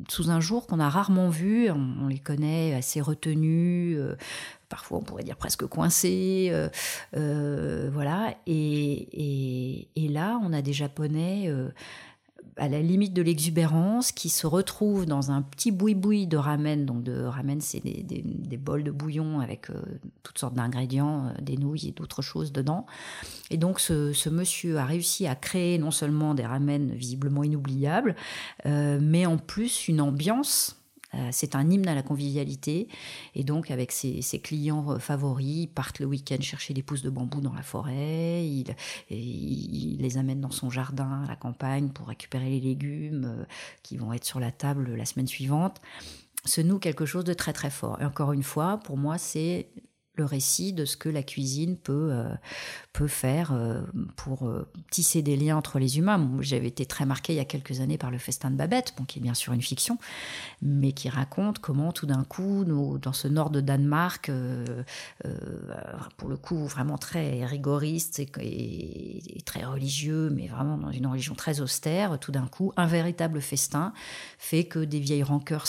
[0.09, 1.69] sous un jour qu'on a rarement vu.
[1.69, 3.99] On, les connaît assez retenus,
[4.69, 6.51] parfois on pourrait dire presque coincés.
[7.11, 8.33] Voilà.
[8.47, 11.51] Et, là, on a des Japonais
[12.57, 16.85] à la limite de l'exubérance, qui se retrouvent dans un petit boui-boui de ramen.
[16.85, 19.73] Donc, de ramen, c'est des, bols de bouillon avec euh,
[20.21, 22.85] toutes sortes d'ingrédients, euh, des nouilles et d'autres choses dedans.
[23.49, 28.15] Et donc, ce, ce, monsieur a réussi à créer non seulement des ramen visiblement inoubliables,
[28.65, 30.82] euh, mais en plus une ambiance
[31.31, 32.87] c'est un hymne à la convivialité.
[33.35, 37.41] Et donc, avec ses, clients favoris, ils partent le week-end chercher des pousses de bambou
[37.41, 38.45] dans la forêt.
[38.45, 38.75] Il,
[39.09, 43.45] il, les amène dans son jardin à la campagne pour récupérer les légumes euh,
[43.83, 45.81] qui vont être sur la table la semaine suivante.
[46.45, 48.01] Se noue quelque chose de très très fort.
[48.01, 49.67] Et encore une fois, pour moi, c'est
[50.15, 52.29] le récit de ce que la cuisine peut, euh,
[52.91, 53.81] peut faire euh,
[54.15, 56.29] pour euh, tisser des liens entre les humains.
[56.39, 59.19] J'avais été très marquée il y a quelques années par le festin de Babette, qui
[59.19, 59.97] est bien sûr une fiction,
[60.61, 64.31] mais qui raconte comment tout d'un coup, dans ce nord de Danemark,
[66.17, 71.33] pour le coup vraiment très rigoriste et, et, très religieux, mais vraiment dans une religion
[71.33, 73.93] très austère, tout d'un coup, un véritable festin
[74.37, 75.67] fait que des vieilles rancœurs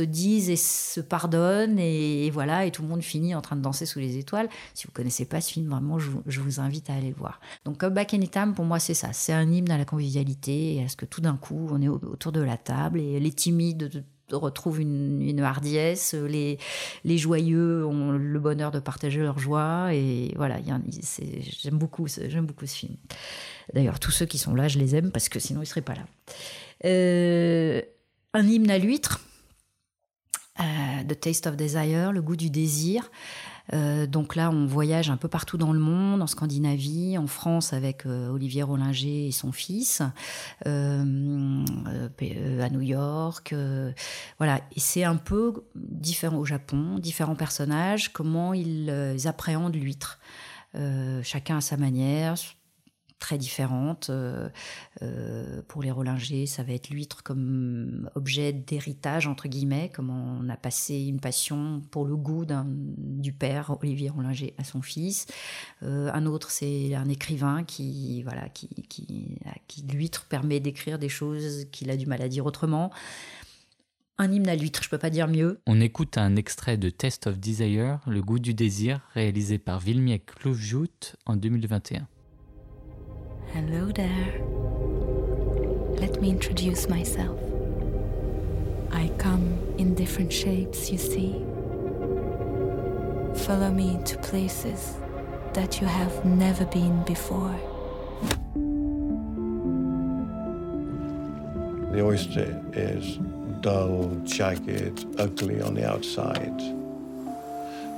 [0.00, 3.60] se disent et se pardonnent et, voilà et tout le monde finit en train de
[3.60, 4.48] danser sous les étoiles.
[4.74, 7.40] Si vous connaissez pas ce film, vraiment, je, vous invite à aller le voir.
[7.64, 9.12] Donc, Back Anytime, pour moi, c'est ça.
[9.12, 11.88] C'est un hymne à la convivialité et à ce que tout d'un coup, on est
[11.88, 16.58] autour de la table et les timides retrouvent une, hardiesse, les,
[17.04, 22.64] les joyeux ont le bonheur de partager leur joie et voilà, j'aime beaucoup, j'aime beaucoup
[22.64, 22.94] ce film.
[23.74, 25.94] D'ailleurs, tous ceux qui sont là, je les aime parce que sinon ils seraient pas
[25.94, 26.04] là.
[26.84, 27.82] Euh,
[28.34, 29.20] un hymne à l'huître,
[31.10, 33.10] The Taste of Desire, le goût du désir.
[33.72, 37.72] Euh, donc là, on voyage un peu partout dans le monde, en Scandinavie, en France
[37.72, 40.02] avec euh, Olivier Rollinger et son fils,
[40.66, 41.64] euh,
[42.60, 43.54] à New York.
[44.38, 48.92] voilà, c'est un peu différent au Japon, différents personnages, comment ils
[49.26, 50.20] appréhendent l'huître.
[51.22, 52.36] chacun à sa manière,
[53.20, 54.10] très différentes.
[54.10, 54.48] Euh,
[55.02, 60.48] euh, pour les Rollinger, ça va être l'huître comme objet d'héritage, entre guillemets, comme on
[60.48, 65.26] a passé une passion pour le goût du père, Olivier Rollinger, à son fils.
[65.84, 69.38] Euh, un autre, c'est un écrivain qui, voilà, qui,
[69.88, 72.90] l'huître permet d'écrire des choses qu'il a du mal à dire autrement.
[74.18, 75.60] Un hymne à l'huître, je peux pas dire mieux.
[75.66, 80.26] On écoute un extrait de Test of Desire, Le goût du désir, réalisé par Vilmiek
[80.26, 82.06] Klovjout en 2021.
[83.52, 84.32] Hello there.
[85.98, 87.36] Let me introduce myself.
[88.92, 91.32] I come in different shapes, you see.
[93.44, 94.94] Follow me to places
[95.52, 97.58] that you have never been before.
[101.92, 103.18] The oyster is
[103.62, 106.56] dull, jagged, ugly on the outside.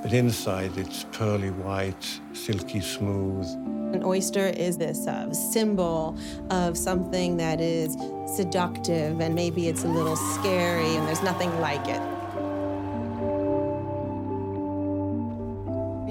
[0.02, 3.46] But inside it's pearly white, silky smooth.
[3.92, 6.16] An oyster is this uh, symbol
[6.50, 11.86] of something that is seductive and maybe it's a little scary and there's nothing like
[11.88, 12.00] it.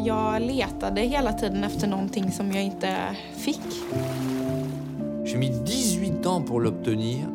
[0.05, 3.61] Jag letade hela tiden efter någonting som jag inte fick.
[5.25, 7.27] J'ai mis 18 ans pour l'obtenir,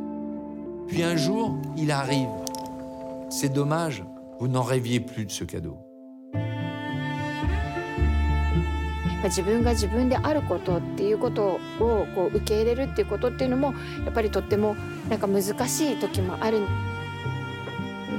[0.88, 2.28] puis un jour, il arrive.
[3.30, 4.04] C'est dommage,
[4.40, 5.85] vous n'en rêviez plus de ce cadeau.
[9.26, 14.76] 自分が自分であることっていうことをこう受け入れるっていうことっていうのもやっぱりとっても
[15.08, 16.60] なんか難しい時もある。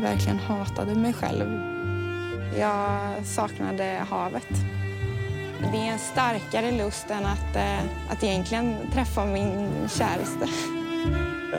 [0.02, 1.50] verkligen hatade mig själv.
[2.58, 4.48] Jag saknade havet.
[5.72, 7.58] Det är en starkare lust än att,
[8.10, 10.48] att egentligen träffa min käraste.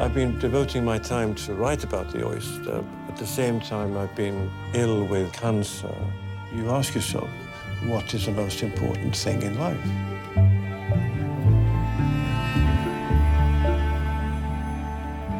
[0.00, 2.84] I've been devoting my time to write about the oyster.
[3.08, 5.94] At the same time, I've been ill with cancer.
[6.54, 7.28] You ask yourself,
[7.86, 9.78] what is the most important thing in life?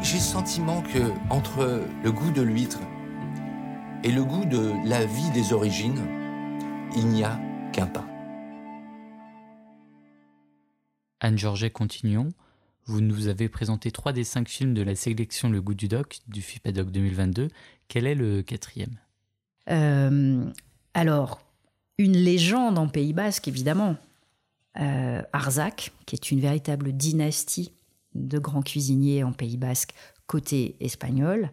[0.01, 2.79] J'ai le sentiment que entre le goût de l'huître
[4.03, 6.01] et le goût de la vie des origines,
[6.95, 7.39] il n'y a
[7.73, 8.05] qu'un pas.
[11.19, 12.29] Anne Georget, continuons.
[12.85, 16.19] Vous nous avez présenté trois des cinq films de la sélection Le Goût du Doc
[16.27, 17.49] du FIPADOC 2022.
[17.87, 18.97] Quel est le quatrième?
[19.69, 20.45] Euh,
[20.95, 21.39] Alors,
[21.99, 23.97] une légende en Pays Basque, évidemment.
[24.79, 27.73] Euh, Arzac, qui est une véritable dynastie
[28.15, 29.93] de grands cuisiniers en Pays Basque
[30.25, 31.49] côté espagnol.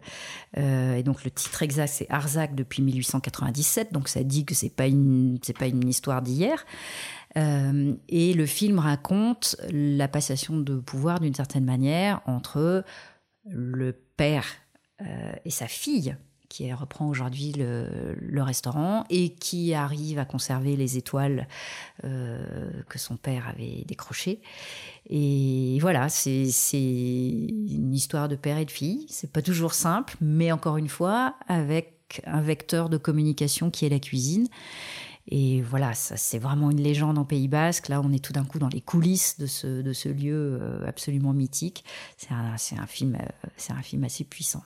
[0.57, 4.69] Euh, et donc le titre exact, c'est Arzac depuis 1897, donc ça dit que c'est
[4.69, 6.63] pas pas une histoire d'hier.
[7.35, 12.85] Euh, et le film raconte la passation de pouvoir d'une certaine manière entre
[13.49, 14.45] le père
[15.45, 16.15] et sa fille,
[16.49, 21.47] qui reprend aujourd'hui le, restaurant et qui arrive à conserver les étoiles
[22.03, 24.39] euh, que son père avait décrochées.
[25.09, 29.05] Et voilà, c'est une histoire de père et de fille.
[29.09, 33.89] C'est pas toujours simple, mais encore une fois, avec un vecteur de communication qui est
[33.89, 34.47] la cuisine.
[35.29, 37.89] Et voilà, c'est vraiment une légende en Pays Basque.
[37.89, 40.87] Là, on est tout d'un coup dans les coulisses de ce, de ce lieu euh,
[40.87, 41.83] absolument mythique.
[42.15, 43.17] C'est un, un, euh,
[43.57, 44.63] c'est un film assez puissant.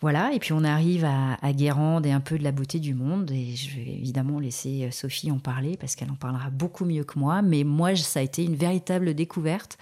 [0.00, 3.30] Voilà, et puis on arrive à, Guérande et un peu de la beauté du monde.
[3.30, 7.04] Et je vais évidemment laisser euh, Sophie en parler parce qu'elle en parlera beaucoup mieux
[7.04, 7.40] que moi.
[7.42, 9.78] Mais moi, ça a été une véritable découverte.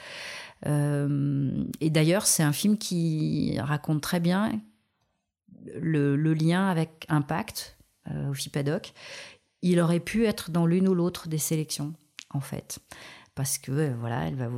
[0.67, 4.61] et d'ailleurs, c'est un film qui raconte très bien
[5.79, 7.77] le, lien avec Impact
[8.09, 8.95] au FIPADOC
[9.65, 11.95] il aurait pu être dans l'une ou l'autre des sélections,
[12.31, 12.81] en fait.
[13.35, 14.49] Parce que, euh, voilà, elle va,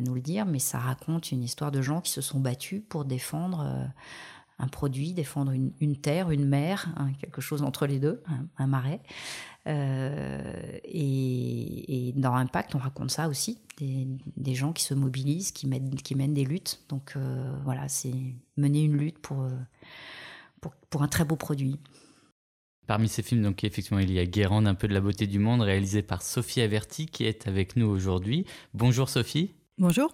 [0.00, 3.04] nous le dire, mais ça raconte une histoire de gens qui se sont battus pour
[3.04, 3.86] défendre euh,
[4.62, 8.22] un produit, défendre une, terre, une mer, hein, quelque chose entre les deux,
[8.56, 9.00] un, marais.
[9.68, 15.96] Euh, et, dans Impact, on raconte ça aussi, des, gens qui se mobilisent, qui mènent,
[15.96, 16.80] qui mènent des luttes.
[16.88, 17.16] Donc
[17.64, 18.14] voilà, c'est
[18.56, 19.46] mener une lutte pour,
[20.60, 21.78] pour, pour un très beau produit.
[22.86, 25.38] Parmi ces films, donc effectivement, il y a Guérande, un peu de la beauté du
[25.38, 28.44] monde, réalisé par Sophie Averti, qui est avec nous aujourd'hui.
[28.74, 29.54] Bonjour Sophie.
[29.78, 30.12] Bonjour.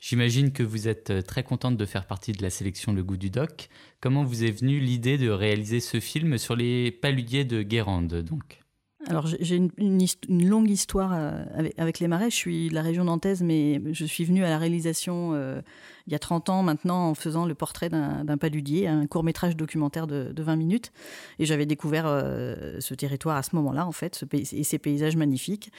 [0.00, 3.18] J'imagine que vous êtes euh, très contente de faire partie de la sélection Le Goût
[3.18, 3.68] du Doc.
[4.00, 8.60] Comment vous est venue l'idée de réaliser ce film sur les paludiers de Guérande, donc?
[9.06, 11.42] Alors j'ai une, longue histoire euh,
[11.78, 12.30] avec, les marais.
[12.30, 15.62] Je suis de la région nantaise, mais je suis venue à la réalisation euh,
[16.10, 19.56] il y a 30 ans maintenant en faisant le portrait d'un paludier, un court métrage
[19.56, 20.92] documentaire de, 20 minutes.
[21.38, 25.70] Et j'avais découvert euh, ce territoire à ce moment-là, en fait, et ces paysages magnifiques.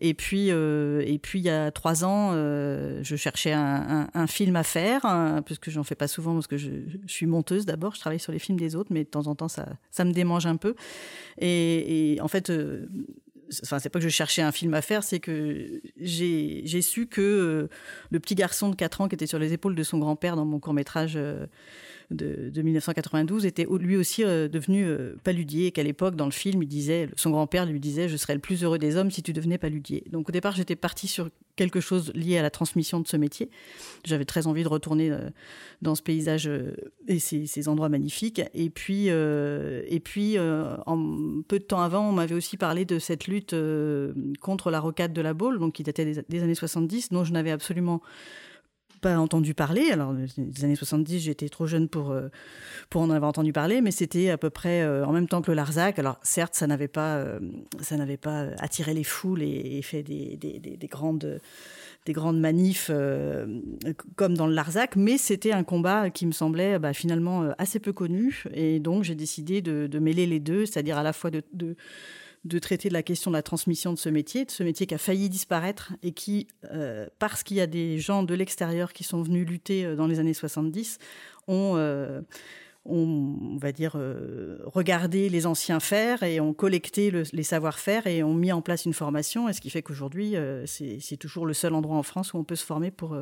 [0.00, 4.56] Et puis, euh, et puis il y a trois ans, euh, je cherchais un, film
[4.56, 6.70] à faire, hein, parce que j'en fais pas souvent, parce que je,
[7.06, 9.48] suis monteuse d'abord, je travaille sur les films des autres, mais de temps en temps,
[9.48, 9.66] ça,
[9.98, 10.74] me démange un peu.
[11.38, 12.50] Et en fait,
[13.62, 17.20] enfin c'est pas que je cherchais un film à faire, c'est que j'ai su que
[17.20, 17.68] euh,
[18.10, 20.44] le petit garçon de 4 ans qui était sur les épaules de son grand-père dans
[20.44, 21.46] mon court métrage euh,
[22.10, 26.62] de, 1992 était lui aussi euh, devenu euh, paludier et qu'à l'époque, dans le film,
[26.62, 29.32] il disait, son grand-père lui disait Je serais le plus heureux des hommes si tu
[29.32, 30.04] devenais paludier.
[30.10, 33.48] Donc au départ, j'étais partie sur quelque chose lié à la transmission de ce métier.
[34.04, 35.30] J'avais très envie de retourner euh,
[35.82, 36.50] dans ce paysage
[37.08, 38.42] et ces, endroits magnifiques.
[38.54, 43.26] Et puis, et puis en peu de temps avant, on m'avait aussi parlé de cette
[43.26, 43.54] lutte
[44.40, 47.32] contre la rocade de la Baule, donc qui datait des, des années 70, dont je
[47.32, 48.02] n'avais absolument
[49.04, 49.90] pas entendu parler.
[49.90, 52.28] Alors, les années 70, j'étais trop jeune pour, euh,
[52.88, 55.50] pour en avoir entendu parler, mais c'était à peu près euh, en même temps que
[55.50, 55.98] le Larzac.
[55.98, 57.38] Alors, certes, ça n'avait pas, euh,
[57.82, 61.38] ça n'avait pas attiré les foules et, fait des, des, des, grandes
[62.06, 62.90] des grandes manifs
[64.16, 67.92] comme dans le Larzac, mais c'était un combat qui me semblait bah, finalement assez peu
[67.92, 68.44] connu.
[68.54, 71.76] Et donc, j'ai décidé de, mêler les deux, c'est-à-dire à la fois de
[72.44, 74.94] de traiter de la question de la transmission de ce métier, de ce métier qui
[74.94, 79.02] a failli disparaître et qui, euh, parce qu'il y a des gens de l'extérieur qui
[79.02, 80.98] sont venus lutter euh, dans les années 70,
[81.48, 82.20] euh,
[82.84, 83.96] ont, on va dire,
[84.66, 88.92] regardé les anciens faire et ont collecté les savoir-faire et ont mis en place une
[88.92, 89.48] formation.
[89.48, 90.34] Et ce qui fait qu'aujourd'hui,
[90.66, 93.16] c'est toujours le seul endroit en France où on peut se former pour,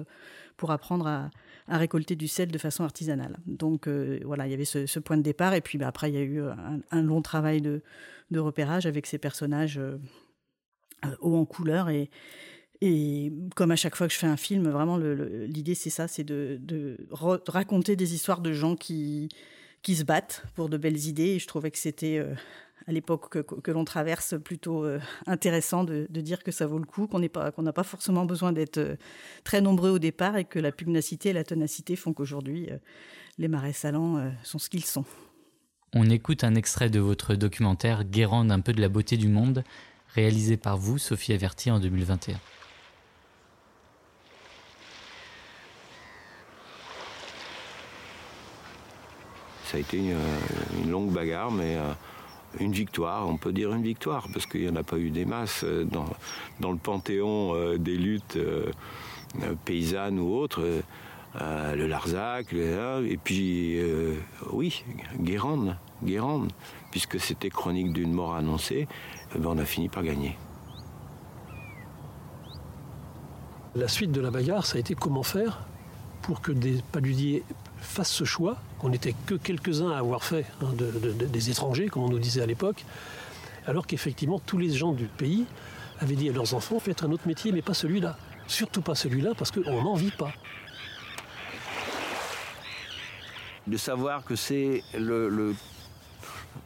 [0.57, 1.31] pour apprendre à,
[1.69, 3.39] récolter du sel de façon artisanale.
[3.47, 5.55] Donc voilà, il y avait ce, point de départ.
[5.55, 6.43] Et puis bah, après, il y a eu
[6.91, 7.83] un long travail de,
[8.41, 9.99] repérage avec ces personnages euh,
[11.05, 12.11] euh, hauts en couleur et,
[13.55, 16.97] comme à chaque fois que je fais un film, vraiment l'idée c'est ça, c'est de,
[17.47, 19.29] raconter des histoires de gens qui,
[19.87, 21.35] se battent pour de belles idées.
[21.35, 22.35] Et je trouvais que c'était euh,
[22.87, 24.87] à l'époque que, l'on traverse plutôt
[25.27, 28.97] intéressant de, dire que ça vaut le coup, qu'on n'a pas forcément besoin d'être
[29.45, 32.69] très nombreux au départ et que la pugnacité et la tenacité font qu'aujourd'hui
[33.39, 35.05] les marais salants sont ce qu'ils sont.
[35.95, 39.63] On écoute un extrait de votre documentaire Guérande un peu de la beauté du monde,
[40.15, 42.39] réalisé par vous, Sophie Averti, en 2021.
[49.67, 51.93] Ça a été une, longue bagarre, mais euh,
[52.61, 55.25] une victoire, on peut dire une victoire, parce qu'il n'y en a pas eu des
[55.25, 56.07] masses dans,
[56.61, 58.39] dans le panthéon des luttes
[59.65, 60.63] paysannes ou autres.
[61.41, 63.79] le Larzac, et puis
[64.51, 64.85] oui,
[65.21, 66.53] Guérande, Guérande,
[66.91, 68.87] puisque c'était chronique d'une mort annoncée,
[69.35, 70.37] ben on a fini par gagner.
[73.75, 75.67] La suite de la bagarre, ça a été comment faire
[76.21, 77.43] pour que des paludiers
[77.83, 82.09] fassent ce choix, qu'on n'était que quelques-uns à avoir fait, hein, des étrangers, comme on
[82.09, 82.85] nous disait à l'époque,
[83.67, 85.45] alors qu'effectivement tous les gens du pays
[86.01, 88.17] avaient dit à leurs enfants, faites un autre métier, mais pas celui-là.
[88.47, 90.33] Surtout pas celui-là, parce qu'on n'en vit pas.
[93.67, 95.55] De savoir que c'est le,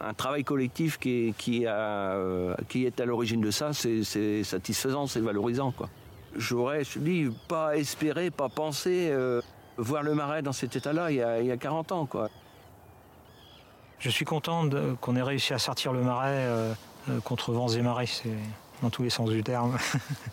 [0.01, 5.21] un travail collectif qui, qui, euh, qui est à l'origine de ça, c'est satisfaisant, c'est
[5.21, 5.73] valorisant.
[5.73, 5.91] Quoi
[6.39, 9.41] j'aurais, je dis, pas espéré, pas pensé euh,
[9.77, 12.07] voir le marais dans cet état-là il, y a 40 ans.
[12.07, 12.29] Quoi.
[13.99, 14.69] Je suis content
[15.01, 16.75] qu'on ait réussi à sortir le marais euh,
[17.11, 18.37] euh, contre vents et marées, c'est
[18.83, 19.79] dans tous les sens du terme.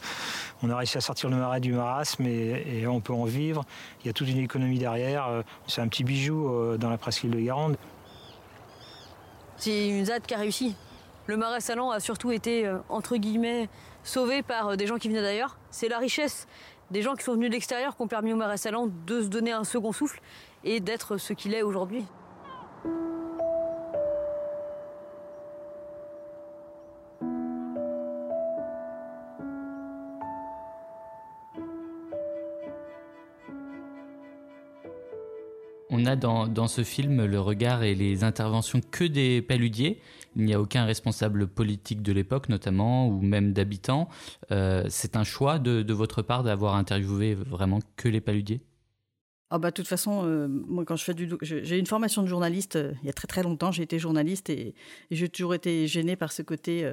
[0.64, 3.64] on a réussi à sortir le marais du marasme et, et, on peut en vivre.
[4.02, 5.30] Il y a toute une économie derrière.
[5.68, 7.78] C'est un petit bijou dans la presqu'île de Guérande.
[9.56, 10.76] C'est une ZAD qui a réussi.
[11.28, 13.70] Le marais salant a surtout été, entre guillemets,
[14.04, 15.58] sauvé par euh, des gens qui venaient d'ailleurs.
[15.72, 16.48] C'est la richesse
[16.92, 19.28] des gens qui sont venus de l'extérieur qui ont permis au marais salant de se
[19.28, 20.22] donner un second souffle
[20.64, 22.06] et d'être ce qu'il est aujourd'hui.
[35.96, 40.02] On a dans, dans, ce film le regard et les interventions que des paludiers.
[40.36, 44.10] Il n'y a aucun responsable politique de l'époque, notamment, ou même d'habitants.
[44.52, 48.62] Euh, c'est un choix de, votre part d'avoir interviewé vraiment que les paludiers?
[49.50, 52.28] Ah bah, de toute façon, euh, moi quand je fais du, j'ai une formation de
[52.28, 53.72] journaliste euh, il y a très très longtemps.
[53.72, 54.74] J'ai été journaliste et,
[55.12, 56.86] j'ai toujours été gênée par ce côté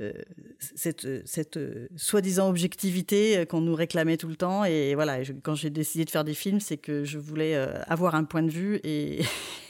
[0.00, 0.12] euh,
[0.58, 4.64] cette, cette euh, soi-disant objectivité euh, qu'on nous réclamait tout le temps.
[4.64, 7.54] Et voilà, quand j'ai décidé de faire des films, c'est que je voulais
[7.86, 9.22] avoir un point de vue et,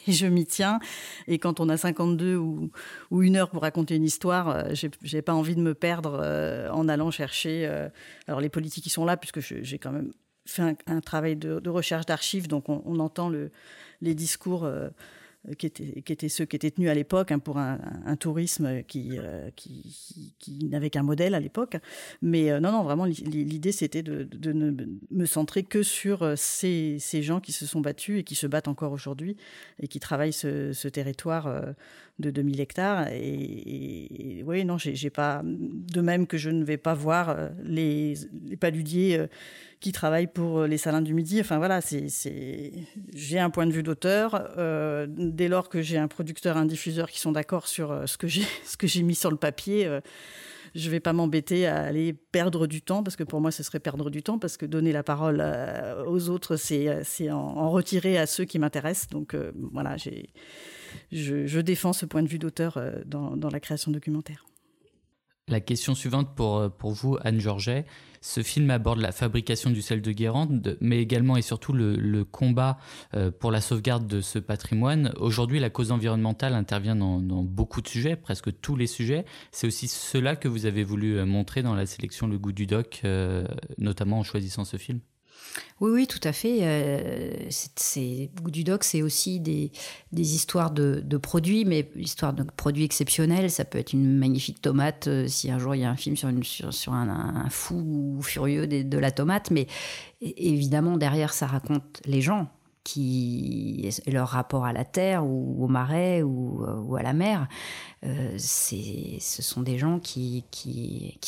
[0.09, 0.79] je m'y tiens.
[1.29, 2.71] Et quand on a 52 ou,
[3.11, 6.21] ou une heure pour raconter une histoire, j'ai pas envie de me perdre
[6.73, 7.67] en allant chercher.
[8.27, 10.13] alors les politiques qui sont là, puisque j'ai quand même
[10.47, 13.51] fait un, travail de, recherche d'archives, donc on, entend le,
[14.01, 14.68] les discours
[15.59, 17.78] qui étaient, qui étaient ceux qui étaient tenus à l'époque hein, pour un,
[18.18, 21.76] tourisme qui, euh, qui, n'avait qu'un modèle à l'époque.
[22.22, 24.72] Mais euh, non, non, vraiment, l'idée, c'était de, ne
[25.11, 28.68] me centrer que sur euh, ces, gens qui se sont battus et qui se battent
[28.68, 29.36] encore aujourd'hui
[29.80, 31.74] et qui travaillent ce territoire
[32.19, 33.09] de 2000 hectares.
[33.12, 35.43] Et, oui, non, j'ai pas.
[35.45, 38.15] De même que je ne vais pas voir les,
[38.47, 39.27] les paludiers
[39.85, 41.39] qui travaillent pour les salins du Midi.
[41.41, 42.07] Enfin voilà, c'est,
[43.12, 44.51] j'ai un point de vue d'auteur.
[44.57, 48.17] Euh, dès lors que j'ai un producteur, un diffuseur qui sont d'accord sur euh, ce
[48.17, 50.01] que j'ai, mis sur le papier, euh,
[50.75, 53.79] je vais pas m'embêter à aller perdre du temps parce que pour moi ce serait
[53.79, 55.45] perdre du temps parce que donner la parole
[56.07, 59.09] aux autres c'est, c'est en, retirer à ceux qui m'intéressent.
[59.11, 59.37] Donc
[59.71, 60.31] voilà, j'ai,
[61.12, 64.45] je, défends ce point de vue d'auteur dans, dans la création documentaire.
[65.49, 67.84] La question suivante pour, pour vous, Anne Georget.
[68.26, 72.78] Ce film aborde la fabrication du sel de Guérande, mais également et surtout le, combat
[73.12, 75.12] euh, pour la sauvegarde de ce patrimoine.
[75.18, 79.26] Aujourd'hui, la cause environnementale intervient dans, beaucoup de sujets, presque tous les sujets.
[79.53, 82.64] C'est aussi cela que vous avez voulu euh, montrer dans la sélection Le goût du
[82.66, 85.01] doc, euh, notamment en choisissant ce film.
[85.80, 86.59] Oui, oui, tout à fait.
[86.62, 89.72] Euh, c'est du doc, c'est aussi des,
[90.12, 93.51] des histoires de, produits, mais l'histoire de produits exceptionnels.
[93.51, 96.16] Ça peut être une magnifique tomate euh, si un jour il y a un film
[96.16, 99.51] sur, une, sur, un, fou furieux de, la tomate.
[99.51, 99.66] Mais
[100.20, 102.49] évidemment, derrière, ça raconte les gens
[102.84, 107.49] qui leur rapport à la terre ou au marais ou, ou à la mer.
[108.07, 110.45] Euh, ce sont des gens qui,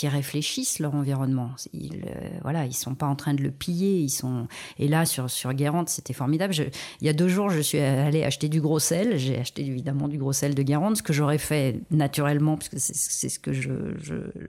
[0.02, 1.50] réfléchissent leur environnement.
[1.72, 4.00] Ils, euh, voilà, ils sont pas en train de le piller.
[4.00, 4.46] Ils sont
[4.78, 6.54] et là sur sur Guérande, c'était formidable.
[7.00, 9.18] il y a deux jours, je suis allée acheter du gros sel.
[9.18, 13.28] J'ai acheté évidemment du gros sel de Guérande, ce que j'aurais fait naturellement puisque c'est
[13.28, 13.72] ce que je,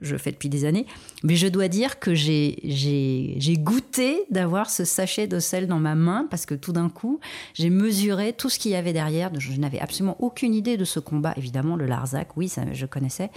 [0.00, 0.86] je, fais depuis des années.
[1.24, 6.26] Mais je dois dire que j'ai goûté d'avoir ce sachet de sel dans ma main
[6.30, 7.20] parce que tout d'un coup,
[7.54, 9.30] j'ai mesuré tout ce qu'il y avait derrière.
[9.38, 11.32] Je n'avais absolument aucune idée de ce combat.
[11.36, 13.30] Évidemment, le Larzac oui, ça, je connaissais.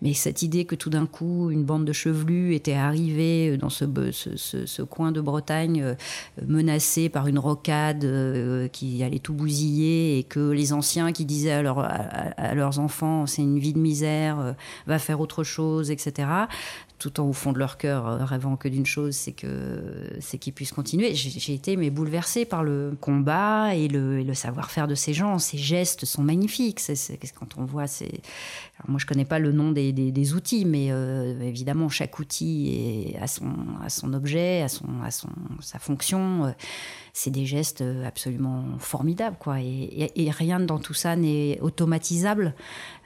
[0.00, 4.82] Mais cette idée que tout d'un coup, une bande de chevelus était arrivée dans ce,
[4.82, 5.94] coin de Bretagne euh,
[6.46, 11.52] menacé par une rocade euh, qui allait tout bousiller et que les anciens qui disaient
[11.52, 14.52] à, leurs enfants c'est une vie de misère, euh,
[14.86, 16.28] va faire autre chose, etc
[16.98, 19.82] tout en au fond de leur cœur, euh, rêvant que d'une chose, c'est que
[20.20, 21.14] c'est qu'ils puissent continuer.
[21.14, 25.38] J'ai été mais bouleversée par le combat et le, savoir-faire de ces gens.
[25.38, 26.80] Ces gestes sont magnifiques.
[26.80, 28.20] C'est quand on voit ces,
[28.86, 33.26] moi, je connais pas le nom des, outils, mais euh, évidemment, chaque outil est, a,
[33.26, 33.50] son,
[33.82, 35.30] à son objet, à, son, à son,
[35.60, 36.54] sa fonction.
[37.18, 39.60] C'est des gestes absolument formidables, quoi.
[39.60, 42.54] Et, rien dans tout ça n'est automatisable.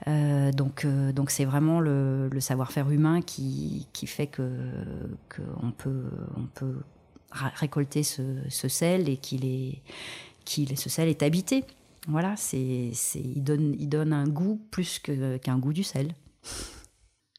[0.06, 4.50] donc, donc, c'est vraiment le, savoir-faire humain qui, qui fait que
[5.30, 6.82] qu'on peut, on peut
[7.32, 9.82] récolter ce, sel et qu'il est,
[10.44, 11.64] qu'il ce sel est habité.
[12.08, 16.14] Voilà, c'est, il, donne, il donne un goût plus qu'un goût du sel.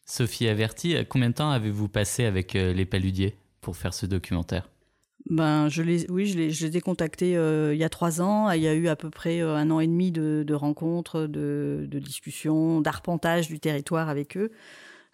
[0.05, 4.69] Sophie Averti, combien de temps avez-vous passé avec euh, les paludiers pour faire ce documentaire?
[5.30, 8.51] Ben, je les, oui, je les, ai contactés euh, il y a trois ans.
[8.51, 11.88] Il y a eu à peu près euh, un an et demi de, rencontres, de,
[11.89, 14.51] discussions, d'arpentage du territoire avec eux.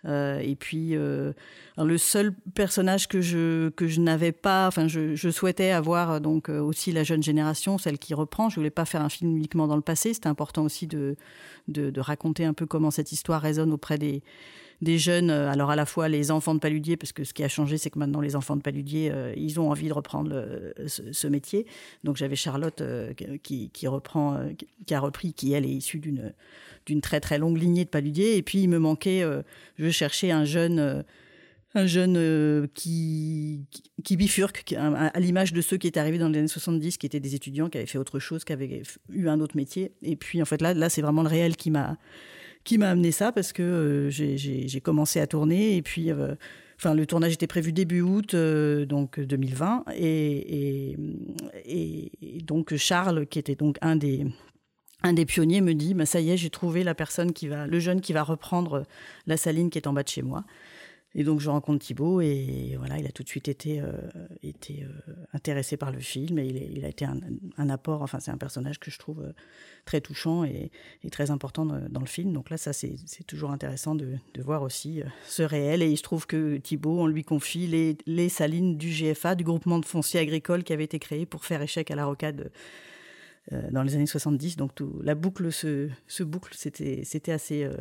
[0.06, 5.30] Euh, et puis, le seul personnage que je, que je n'avais pas, enfin, je, je,
[5.30, 8.50] souhaitais avoir donc aussi la jeune génération, celle qui reprend.
[8.50, 10.14] Je voulais pas faire un film uniquement dans le passé.
[10.16, 11.18] C'était important aussi de,
[11.68, 14.24] de, raconter un peu comment cette histoire résonne auprès des,
[14.82, 17.48] des jeunes, alors à la fois les enfants de paludier, parce que ce qui a
[17.50, 20.46] changé, c'est que maintenant les enfants de paludier, ils ont envie de reprendre
[20.88, 21.66] ce, ce, métier.
[22.04, 22.82] Donc j'avais Charlotte
[23.44, 24.40] qui, qui, reprend,
[24.86, 26.34] qui a repris, qui elle est issue d'une
[26.90, 28.38] d'une très très longue lignée de paludiers.
[28.38, 29.42] Et puis il me manquait, euh,
[29.78, 31.04] je cherchais un jeune, euh,
[31.76, 33.66] un jeune euh, qui,
[34.04, 37.20] qui, bifurque, à, l'image de ceux qui étaient arrivés dans les années 70, qui étaient
[37.20, 39.92] des étudiants, qui avaient fait autre chose, qui avaient eu un autre métier.
[40.02, 41.98] Et puis en fait là, là c'est vraiment le réel qui m'a
[42.70, 46.12] qui m'a amené ça parce que j'ai commencé à tourner et puis
[46.78, 53.40] enfin le tournage était prévu début août donc 2020 et, et, et, donc Charles qui
[53.40, 54.28] était donc un des
[55.02, 57.66] un des pionniers me dit bah, ça y est, j'ai trouvé la personne qui va,
[57.66, 58.86] le jeune qui va reprendre
[59.26, 60.44] la saline qui est en bas de chez moi.
[61.16, 63.94] Et donc je rencontre Thibaut et voilà, il a tout de suite été, euh,
[64.44, 68.04] été euh, intéressé par le film et il, a été un, apport.
[68.04, 69.34] Enfin, c'est un personnage que je trouve euh,
[69.86, 70.72] très touchant et,
[71.12, 72.32] très important dans, le film.
[72.32, 75.82] Donc là, ça c'est toujours intéressant de, voir aussi ce réel.
[75.82, 79.44] Et il se trouve que Thibaut, on lui confie les, les salines du GFA, du
[79.44, 82.52] groupement de foncier agricole qui avait été créé pour faire échec à la rocade
[83.72, 84.58] dans les années 70.
[84.58, 85.90] Donc tout, la boucle se,
[86.22, 87.64] boucle, c'était, assez.
[87.64, 87.74] Euh,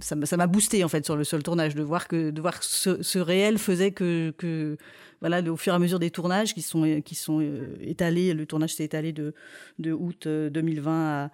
[0.00, 3.18] ça, m'a boosté en fait sur le, seul tournage de voir que de voir ce,
[3.18, 4.76] réel faisait que,
[5.20, 8.46] voilà, au fur et à mesure des tournages qui sont qui sont euh, étalés, le
[8.46, 9.32] tournage s'est étalé de
[9.92, 11.30] août 2020 à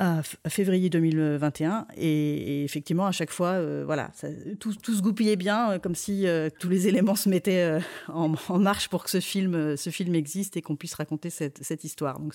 [0.00, 4.10] à février 2021 et, effectivement à chaque fois euh, voilà
[4.58, 7.78] tout, se goupillait bien euh, comme si euh, tous les éléments se mettaient
[8.08, 11.84] en, marche pour que ce film ce film existe et qu'on puisse raconter cette, cette
[11.84, 12.18] histoire.
[12.18, 12.34] Donc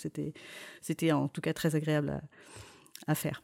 [0.82, 2.22] c'était en tout cas très agréable
[3.08, 3.42] à faire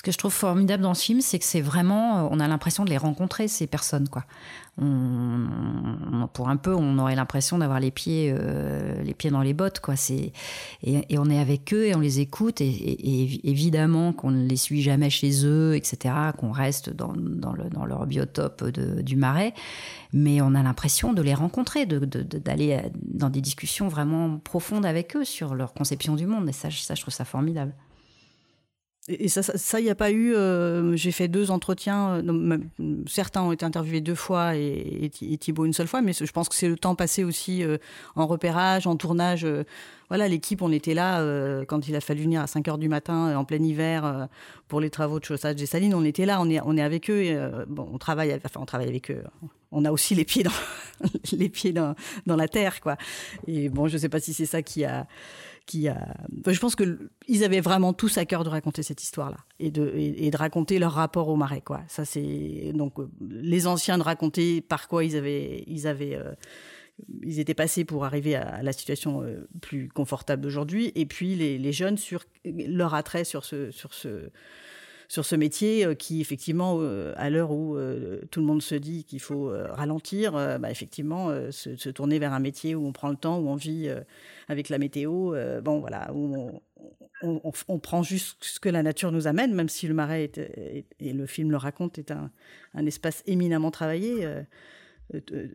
[0.00, 2.86] ce que je trouve formidable dans ce film, c'est que c'est vraiment, on a l'impression
[2.86, 4.24] de les rencontrer ces personnes, quoi.
[4.78, 9.80] Pour un peu, on aurait l'impression d'avoir les pieds, euh, les pieds dans les bottes,
[9.80, 9.96] quoi.
[10.08, 14.80] Et, on est avec eux et on les écoute et, évidemment qu'on ne les suit
[14.80, 16.14] jamais chez eux, etc.
[16.38, 19.52] Qu'on reste dans, le, leur biotope du marais,
[20.14, 25.14] mais on a l'impression de les rencontrer, d'aller de, dans des discussions vraiment profondes avec
[25.14, 26.48] eux sur leur conception du monde.
[26.48, 27.74] Et ça je trouve ça formidable.
[29.08, 30.34] Et ça, il n'y a pas eu.
[30.34, 32.22] Euh, j'ai fait deux entretiens.
[32.22, 32.58] Euh,
[33.06, 36.48] certains ont été interviewés deux fois et, et, Thibaut une seule fois, mais je pense
[36.50, 37.78] que c'est le temps passé aussi euh,
[38.14, 39.46] en repérage, en tournage.
[40.08, 41.24] voilà, l'équipe, on était là
[41.66, 44.28] quand il a fallu venir à 5 heures du matin en plein hiver
[44.68, 45.94] pour les travaux de chaussage des salines.
[45.94, 47.22] On était là, on est, on est avec eux.
[47.22, 47.38] Et,
[47.68, 49.22] bon, on travaille, enfin, on travaille avec eux.
[49.72, 50.50] On a aussi les pieds dans
[51.32, 51.94] les pieds dans,
[52.26, 52.96] dans la terre, quoi.
[53.46, 55.06] Et bon, je sais pas si c'est ça qui a
[55.66, 56.16] qui a.
[56.46, 59.92] je pense que ils avaient vraiment tous à cœur de raconter cette histoire-là et de
[59.94, 61.82] et, de raconter leur rapport au marais, quoi.
[61.88, 66.32] Ça c'est donc euh, les anciens de raconter par quoi ils avaient ils avaient euh,
[67.22, 71.56] ils étaient passés pour arriver à la situation euh, plus confortable d'aujourd'hui, et puis les,
[71.56, 74.30] les, jeunes sur leur attrait sur ce sur ce
[75.10, 78.76] sur ce métier euh, qui, effectivement, euh, à l'heure où euh, tout le monde se
[78.76, 83.16] dit qu'il faut ralentir, bah, effectivement, se, tourner vers un métier où on prend le
[83.16, 83.90] temps, où on vit
[84.46, 86.60] avec la météo, bon, voilà, où
[87.22, 90.30] on, prend juste ce que la nature nous amène, même si le marais,
[91.00, 92.30] et le film le raconte, est un,
[92.86, 94.26] espace éminemment travaillé.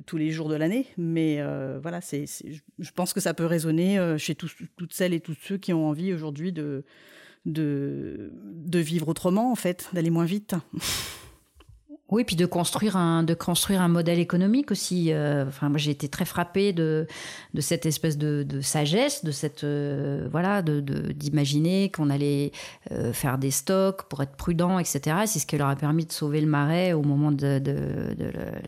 [0.06, 0.88] tous les jours de l'année.
[0.98, 1.42] Mais
[1.82, 5.72] voilà, c'est, je pense que ça peut résonner chez toutes celles et tous ceux qui
[5.72, 6.84] ont envie aujourd'hui de,
[7.46, 10.56] de, de vivre autrement, en fait, d'aller moins vite.
[12.10, 15.12] Oui, puis de construire un, de construire un modèle économique aussi.
[15.12, 17.08] Euh, enfin, moi, j'ai été très frappée de,
[17.56, 22.52] de cette espèce de, sagesse, de cette euh, voilà, de d'imaginer qu'on allait
[22.92, 25.24] euh, faire des stocks pour être prudent, etc.
[25.26, 28.16] C'est ce qui leur a permis de sauver le marais au moment de, de,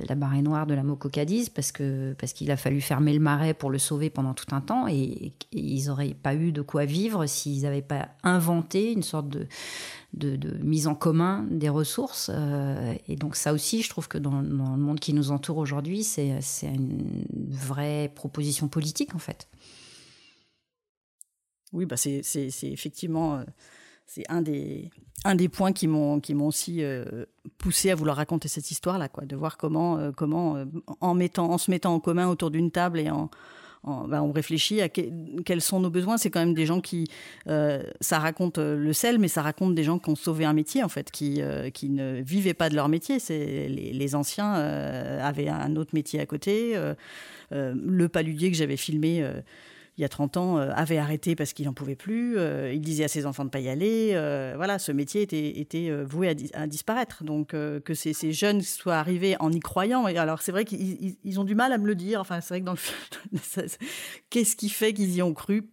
[0.10, 3.54] la marée noire de la Mococadise, parce que parce qu'il a fallu fermer le marais
[3.54, 6.86] pour le sauver pendant tout un temps, et, et ils n'auraient pas eu de quoi
[6.86, 9.48] vivre s'ils n'avaient pas inventé une sorte de
[10.18, 12.30] de, mise en commun des ressources.
[13.08, 16.40] et donc ça aussi, je trouve que dans, le monde qui nous entoure aujourd'hui, c'est
[16.64, 19.48] une vraie proposition politique en fait.
[21.74, 22.22] Oui, bah c'est
[22.64, 23.44] effectivement
[24.08, 24.90] c'est un des,
[25.26, 27.26] un des points qui m'ont aussi euh,
[27.58, 30.66] poussé à vouloir raconter cette histoire là quoi de voir comment euh, comment euh,
[31.02, 33.30] en mettant en se mettant en commun autour d'une table et en,
[34.08, 36.18] ben, on réfléchit à quels sont nos besoins.
[36.18, 37.10] C'est quand même des gens qui,
[37.46, 40.90] ça raconte le sel, mais ça raconte des gens qui ont sauvé un métier en
[40.90, 41.42] fait, qui,
[41.74, 43.18] qui ne vivaient pas de leur métier.
[43.30, 46.76] Les, anciens avaient un autre métier à côté.
[47.52, 49.26] le paludier que j'avais filmé
[49.98, 52.38] il y a 30 ans, euh, avait arrêté parce qu'il n'en pouvait plus.
[52.38, 54.12] Euh, il disait à ses enfants de ne pas y aller.
[54.14, 57.24] Euh, voilà, ce métier était, était voué à, disparaître.
[57.24, 60.08] Donc, que ces, ces, jeunes soient arrivés en y croyant.
[60.08, 62.22] Et alors, c'est vrai qu'ils ont du mal à me le dire.
[62.22, 63.38] Enfin, c'est vrai que dans le
[64.30, 65.70] qu'est-ce qui fait qu'ils y ont cru?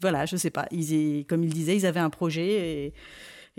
[0.00, 0.66] Voilà, je ne sais pas.
[0.70, 2.94] Ils, comme il disait, ils avaient un projet et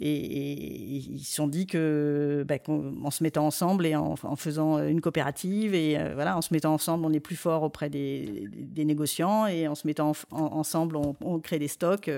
[0.02, 5.02] et, ils se sont dit que, bah, en se mettant ensemble et en, faisant une
[5.02, 9.47] coopérative et euh, voilà, en se mettant ensemble, on est plus fort auprès des, négociants
[9.47, 12.10] et en se mettant ensemble, on, crée des stocks.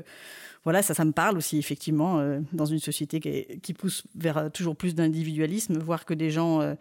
[0.63, 4.75] Voilà, ça, ça me parle aussi effectivement euh, dans une société qui, pousse vers toujours
[4.75, 6.75] plus d'individualisme, voir que des gens euh,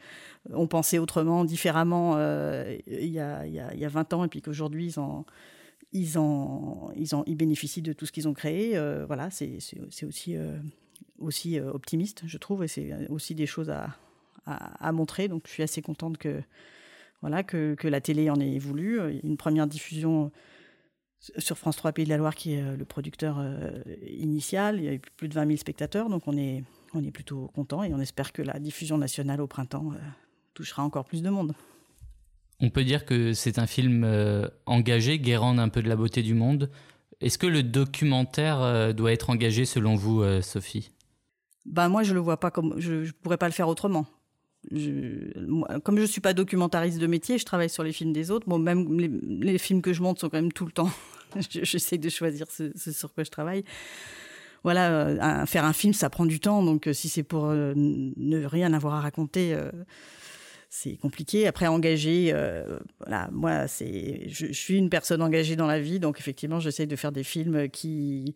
[0.53, 2.19] ont pensé autrement, différemment
[2.87, 5.25] il y, a, il, y a, 20 ans et puis qu'aujourd'hui ils en
[5.93, 8.79] ils, en, ils, en, ils bénéficient de tout ce qu'ils ont créé.
[9.07, 9.59] voilà, c'est
[10.07, 10.37] aussi
[11.19, 13.97] aussi euh, optimiste, je trouve, et c'est aussi des choses à,
[14.93, 15.29] montrer.
[15.29, 16.43] Donc, je suis assez contente que,
[17.21, 18.99] voilà, que, la télé en ait voulu.
[19.23, 20.33] Une première diffusion
[21.39, 23.71] sur France 3 Pays de la Loire, qui est euh, le producteur euh,
[24.09, 24.79] initial.
[24.79, 27.49] Il y a eu plus de 20 000 spectateurs, donc on est, on est plutôt
[27.55, 29.93] content et on espère que la diffusion nationale au printemps
[30.55, 31.53] touchera encore plus de monde.
[32.61, 34.07] On peut dire que c'est un film
[34.67, 36.71] engagé, guérant un peu de la beauté du monde.
[37.21, 40.91] Est-ce que le documentaire doit être engagé selon vous, Sophie?
[41.66, 44.07] Ben moi je le vois pas comme je, ne pourrais pas le faire autrement.
[45.85, 48.49] comme je suis pas documentariste de métier, je travaille sur les films des autres.
[48.59, 50.91] Même les, films que je monte sont quand même tout le temps.
[51.51, 53.64] J'essaie de choisir ce, sur quoi je travaille.
[54.62, 56.62] Voilà, euh, faire un film, ça prend du temps.
[56.62, 59.57] Donc, euh, si c'est pour euh, ne rien avoir à raconter,
[60.71, 61.47] c'est compliqué.
[61.47, 62.33] Après, engager,
[63.01, 66.97] voilà, moi, c'est, je, suis une personne engagée dans la vie, donc effectivement, j'essaie de
[66.97, 68.35] faire des films qui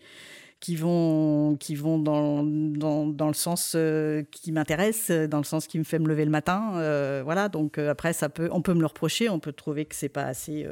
[0.64, 5.66] qui vont, qui vont dans, dans, dans le sens euh, qui m'intéresse, dans le sens
[5.66, 6.72] qui me fait me lever le matin.
[6.76, 9.84] Euh, voilà, donc euh, après, ça peut, on peut me le reprocher, on peut trouver
[9.84, 10.66] que c'est pas assez,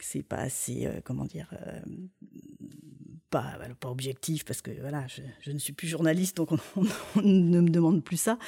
[0.00, 1.48] c'est pas assez, comment dire,
[3.30, 7.60] pas, pas objectif, parce que voilà, je, je, ne suis plus journaliste, donc on, ne
[7.60, 8.38] me demande plus ça.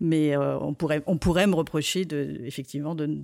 [0.00, 3.22] Mais on, pourrait, on pourrait me reprocher de, effectivement de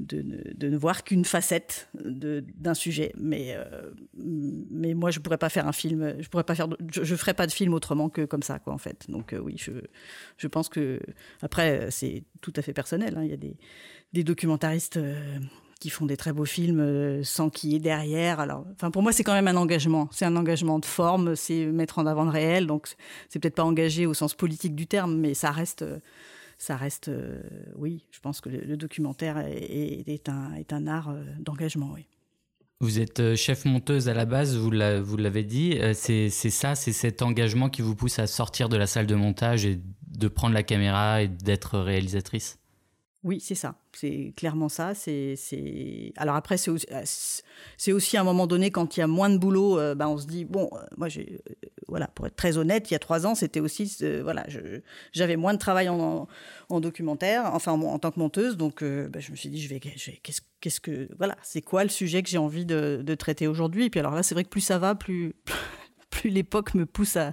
[0.00, 3.12] de, ne voir qu'une facette d'un sujet.
[3.16, 6.16] Mais, euh, mais moi, je pourrais pas faire un film.
[6.20, 6.68] Je pourrais pas faire.
[6.90, 9.06] Je, ferais pas de film autrement que comme ça, quoi, en fait.
[9.08, 9.72] Donc euh, oui, je,
[10.36, 11.00] je pense que
[11.42, 13.16] après, c'est tout à fait personnel.
[13.16, 13.24] Hein.
[13.24, 13.56] Il y a des,
[14.12, 14.98] des documentaristes.
[15.74, 18.40] Euh, qui font des très beaux films sans qu'il y ait derrière.
[18.40, 20.08] Alors, enfin, pour moi, c'est quand même un engagement.
[20.12, 22.66] C'est un engagement de forme, c'est mettre en avant le réel.
[22.66, 22.88] Donc,
[23.28, 25.84] c'est peut-être pas engagé au sens politique du terme, mais ça reste,
[26.58, 27.42] ça reste, euh,
[27.76, 31.94] oui, je pense que le, documentaire est, un, est un art euh, d'engagement.
[32.80, 35.78] Vous êtes euh, chef monteuse à la base, vous l'avez dit.
[35.94, 39.64] C'est ça, c'est cet engagement qui vous pousse à sortir de la salle de montage
[39.64, 42.58] et de prendre la caméra et d'être réalisatrice?
[43.24, 43.76] Oui, c'est ça.
[43.94, 44.94] C'est clairement ça.
[44.94, 45.34] C'est,
[46.16, 46.86] Alors après, c'est aussi,
[47.78, 50.08] c'est aussi à un moment donné, quand il y a moins de boulot, euh, ben
[50.08, 51.54] on se dit, bon, euh, moi, j'ai, euh,
[51.88, 54.44] voilà, pour être très honnête, il y a trois ans, c'était aussi, voilà,
[55.12, 56.28] j'avais moins de travail en,
[56.68, 59.80] en, documentaire, enfin, en, tant que monteuse, donc ben, je me suis dit, je vais,
[59.80, 63.86] qu'est-ce, qu'est-ce que, voilà, c'est quoi le sujet que j'ai envie de, de traiter aujourd'hui?
[63.86, 65.34] Et puis alors là, c'est vrai que plus ça va, plus,
[66.10, 67.32] plus l'époque me pousse à,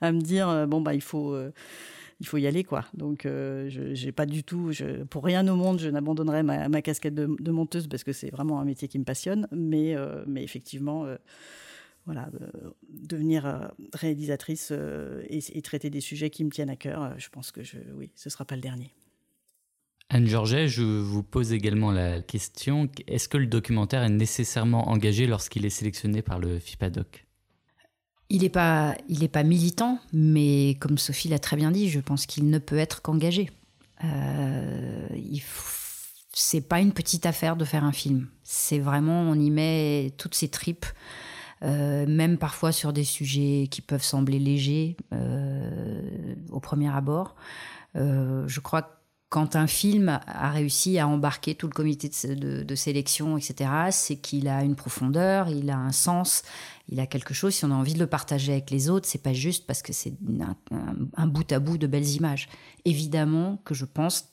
[0.00, 1.36] à me dire, bon, bah, il faut
[2.20, 2.84] il faut y aller quoi.
[2.94, 4.70] Donc euh, j'ai pas du tout,
[5.10, 8.60] pour rien au monde, je n'abandonnerai ma, ma, casquette de, monteuse parce que c'est vraiment
[8.60, 9.48] un métier qui me passionne.
[9.52, 11.16] Mais euh, mais effectivement, euh,
[12.06, 12.30] voilà,
[12.88, 14.72] devenir réalisatrice
[15.28, 18.30] et, traiter des sujets qui me tiennent à cœur, je pense que je, oui, ce
[18.30, 18.92] sera pas le dernier.
[20.08, 25.26] Anne Georget, je vous pose également la question est-ce que le documentaire est nécessairement engagé
[25.26, 27.25] lorsqu'il est sélectionné par le FIPADOC?
[28.28, 28.96] Il n'est pas,
[29.32, 33.02] pas militant, mais comme Sophie l'a très bien dit, je pense qu'il ne peut être
[33.02, 33.50] qu'engagé.
[34.04, 35.08] Euh,
[36.32, 38.28] c'est pas une petite affaire de faire un film.
[38.42, 40.86] C'est vraiment, on y met toutes ses tripes,
[41.62, 47.36] euh, même parfois sur des sujets qui peuvent sembler légers euh, au premier abord.
[47.96, 48.96] Euh, je crois
[49.28, 54.46] quand un film a réussi à embarquer tout le comité de, sélection, etc., c'est qu'il
[54.46, 56.42] a une profondeur, il a un sens,
[56.88, 57.54] il a quelque chose.
[57.54, 59.92] Si on a envie de le partager avec les autres, c'est pas juste parce que
[59.92, 60.14] c'est
[61.16, 62.48] un, bout à bout de belles images.
[62.84, 64.32] Évidemment que je pense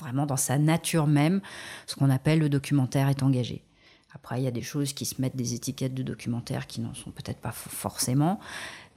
[0.00, 1.40] vraiment dans sa nature même,
[1.86, 3.64] ce qu'on appelle le documentaire est engagé.
[4.12, 6.94] Après, il y a des choses qui se mettent des étiquettes de documentaire qui n'en
[6.94, 8.40] sont peut-être pas forcément.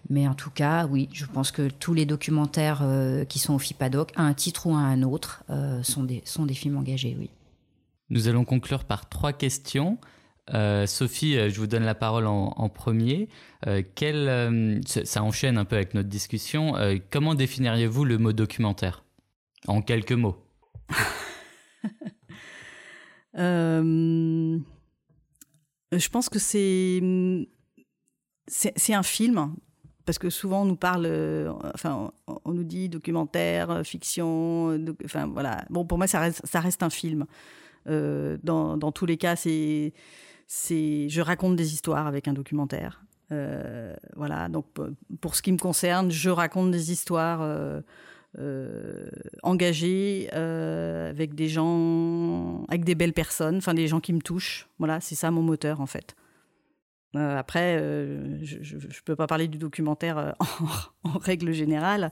[0.10, 3.60] Mais en tout cas, oui, je pense que tous les documentaires euh, qui sont au
[3.60, 7.16] FIPADOC, à un titre ou à un autre, euh, sont, des, sont des films engagés,
[7.18, 7.30] oui.
[8.10, 9.98] Nous allons conclure par trois questions.
[10.54, 13.30] Euh, Sophie, je vous donne la parole en, premier.
[13.96, 16.74] Quel, ça enchaîne un peu avec notre discussion.
[17.12, 19.04] comment définiriez-vous le mot documentaire?
[19.68, 20.38] En quelques mots.
[23.36, 24.60] je
[26.10, 27.02] pense que c'est
[28.94, 29.56] un film
[30.06, 34.94] parce que souvent on nous parle, euh, enfin, on, nous dit documentaire, euh, fiction, euh,
[35.06, 35.66] enfin voilà.
[35.70, 37.26] Bon, pour moi, ça reste, un film.
[37.86, 39.94] dans, tous les cas, c'est,
[40.48, 43.04] c'est, je raconte des histoires avec un documentaire.
[44.16, 44.48] voilà.
[44.50, 44.66] Donc,
[45.22, 47.42] pour ce qui me concerne, je raconte des histoires
[49.42, 54.68] engagées avec des gens, avec des belles personnes, enfin des gens qui me touchent.
[54.80, 56.16] Voilà, c'est ça mon moteur en fait.
[57.16, 60.32] Euh, après, euh, je ne peux pas parler du documentaire euh,
[61.04, 62.12] en, règle générale.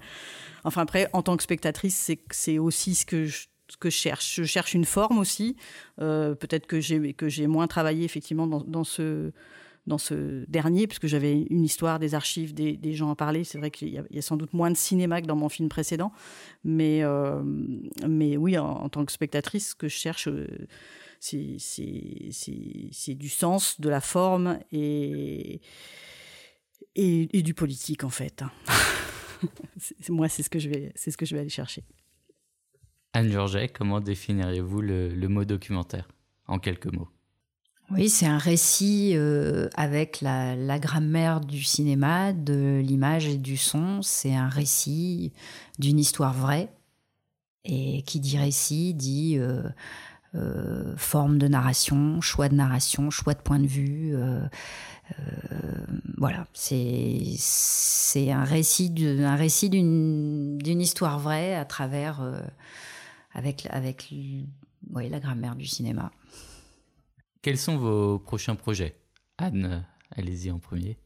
[0.64, 3.48] Enfin, après, en tant que spectatrice, c'est aussi ce que je,
[3.78, 4.36] que je cherche.
[4.36, 5.56] Je cherche une forme aussi.
[5.98, 9.32] Peut-être que j'ai moins travaillé effectivement dans, ce,
[9.88, 13.44] dans ce dernier, puisque j'avais une histoire, des archives, des, des gens à parler.
[13.44, 16.12] C'est vrai qu'il y, a sans doute moins de cinéma que dans mon film précédent.
[16.64, 17.04] Mais,
[18.08, 20.28] mais oui, en, tant que spectatrice, ce que je cherche
[21.22, 25.62] c'est du sens, de la forme et,
[26.96, 28.44] et, du politique en fait.
[30.10, 31.84] Moi, c'est ce que je vais, c'est ce que je vais aller chercher.
[33.14, 36.08] Anne Georget, comment définiriez-vous le, mot documentaire
[36.48, 37.10] en quelques mots?
[37.90, 44.02] Oui, c'est un récit euh, avec la, grammaire du cinéma, de l'image et du son.
[44.02, 45.34] C'est un récit
[45.78, 46.70] d'une histoire vraie.
[47.66, 49.62] Et qui dit récit dit euh,
[50.36, 54.16] euh, forme de narration, choix de narration, choix de point de vue.
[56.18, 62.22] Voilà, c'est un récit d'une histoire vraie à travers
[63.34, 63.68] avec
[64.94, 66.12] la grammaire du cinéma.
[67.42, 68.96] Quels sont vos prochains projets?
[69.38, 70.98] Anne, allez-y en premier.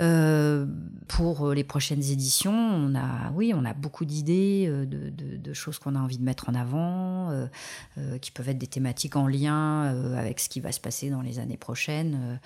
[0.00, 0.64] Euh,
[1.06, 5.78] pour euh, les prochaines éditions, on a, oui, on a beaucoup d'idées, euh, de, choses
[5.78, 7.30] qu'on a envie de mettre en avant,
[8.22, 9.82] qui peuvent être des thématiques en lien
[10.16, 12.40] avec ce qui va se passer dans les années prochaines.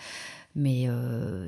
[0.56, 0.88] mais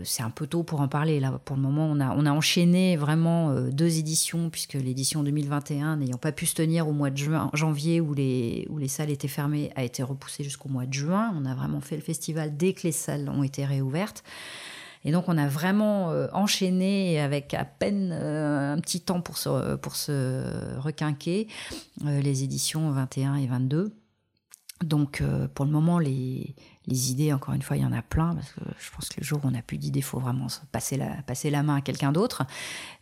[0.05, 1.19] c'est un peu tôt pour en parler.
[1.19, 6.33] Là, pour le moment, on a, enchaîné vraiment deux éditions, puisque l'édition 2021, n'ayant pas
[6.33, 10.05] pu se tenir au mois de juin, janvier, où les salles étaient fermées, a été
[10.05, 11.35] repoussée jusqu'au mois de juin.
[11.37, 14.23] On a vraiment fait le festival dès que les salles ont été réouvertes.
[15.05, 19.39] Et donc, on a vraiment euh, enchaîné avec à peine euh, un petit temps pour
[19.39, 21.49] se, pour se requinquer
[22.05, 23.93] euh, les éditions 21 et 22.
[24.85, 25.25] Donc,
[25.55, 26.55] pour le moment, les,
[26.87, 29.21] les, idées, encore une fois, il y en a plein, parce que je pense que
[29.21, 31.75] le jour où on n'a plus d'idées, il faut vraiment passer la, passer la main
[31.75, 32.45] à quelqu'un d'autre.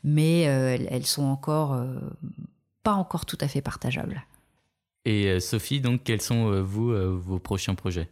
[0.03, 1.79] Mais elles sont encore
[2.83, 4.25] pas encore tout à fait partageables.
[5.05, 8.09] Et Sophie, donc, quels sont, vous, vos prochains projets?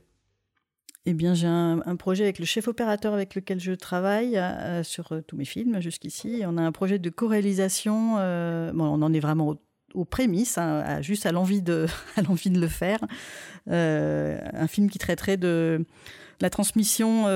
[1.07, 5.12] Eh bien, j'ai un, projet avec le chef opérateur avec lequel je travaille euh, sur
[5.12, 6.42] euh, tous mes films jusqu'ici.
[6.46, 8.16] On a un projet de co-réalisation.
[8.18, 9.59] Euh, bon, on en est vraiment
[9.92, 11.86] aux prémices, hein, juste à l'envie de,
[12.16, 13.00] de le faire.
[13.66, 15.84] un film qui traiterait de
[16.40, 17.26] la transmission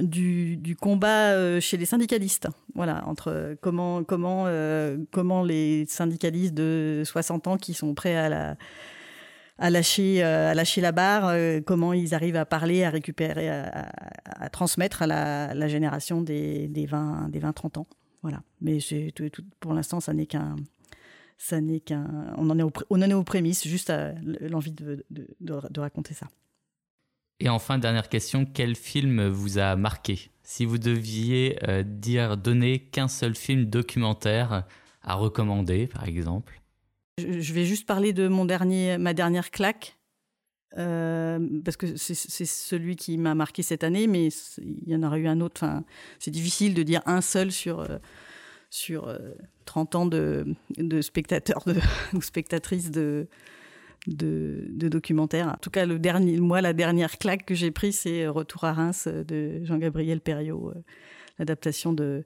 [0.00, 2.48] du, du, combat chez les syndicalistes.
[2.74, 4.46] Voilà, entre comment, comment,
[5.10, 8.56] comment les syndicalistes de 60 ans qui sont prêts à la
[9.58, 13.48] à lâcher, euh, à lâcher la barre, euh, comment ils arrivent à parler, à récupérer,
[13.48, 17.86] à, transmettre à la, génération des, des 20, des 20-30 ans.
[18.22, 18.42] Voilà.
[18.60, 18.78] Mais
[19.14, 19.30] tout,
[19.60, 20.56] pour l'instant, ça n'est qu'un.
[21.36, 22.32] Ça n'est qu'un.
[22.36, 23.92] On, en est on en est aux prémices, juste
[24.40, 26.26] l'envie de, de, raconter ça.
[27.40, 30.30] Et enfin, dernière question, quel film vous a marqué?
[30.42, 34.64] Si vous deviez euh, dire, donner qu'un seul film documentaire
[35.02, 36.60] à recommander, par exemple
[37.18, 39.98] je vais juste parler de mon dernier, ma dernière claque,
[40.76, 42.14] euh, parce que c'est
[42.44, 45.64] celui qui m'a marqué cette année, mais il y en aurait eu un autre.
[46.18, 47.98] C'est difficile de dire un seul sur, euh,
[48.70, 49.16] sur
[49.64, 51.76] 30 euh, ans de, spectateurs de,
[52.14, 53.28] ou spectatrices de,
[54.06, 55.48] de, de, documentaires.
[55.48, 58.74] En tout cas, le dernier, moi, la dernière claque que j'ai prise, c'est Retour à
[58.74, 60.74] Reims de Jean-Gabriel Perriot,
[61.38, 62.24] l'adaptation de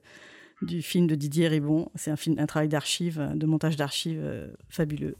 [0.65, 1.89] du film de Didier Ribon.
[1.95, 4.23] C'est un, film, un travail d'archives, de montage d'archives
[4.69, 5.15] fabuleux,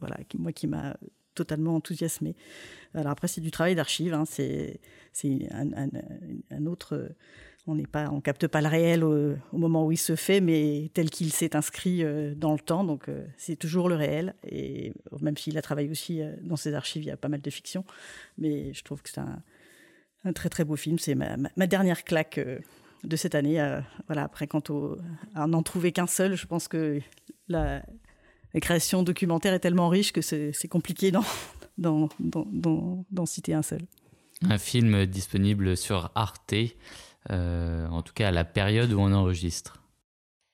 [0.00, 0.96] voilà, qui, moi qui m'a
[1.34, 2.36] totalement enthousiasmé.
[2.94, 4.80] Alors après, c'est du travail d'archives, hein, c'est
[5.50, 7.14] un, autre
[7.66, 10.90] on n'est pas, on capte pas le réel au, moment où il se fait, mais
[10.92, 12.84] tel qu'il s'est inscrit euh, dans le temps.
[12.84, 14.34] Donc euh, c'est toujours le réel.
[14.46, 17.40] Et même s'il a travaillé aussi euh, dans ses archives, il y a pas mal
[17.40, 17.84] de fiction.
[18.36, 20.98] Mais je trouve que c'est un, très très beau film.
[20.98, 22.40] C'est ma, dernière claque
[23.04, 23.56] de cette année.
[24.06, 24.24] voilà.
[24.24, 24.96] Après, quant au,
[25.34, 27.00] à n'en trouver qu'un seul, je pense que
[27.48, 27.82] la,
[28.60, 31.12] création documentaire est tellement riche que c'est compliqué
[31.78, 32.08] d'en
[33.26, 33.82] citer un seul.
[34.48, 36.54] Un film disponible sur Arte.
[37.30, 39.80] Euh, en tout cas à la période où on enregistre.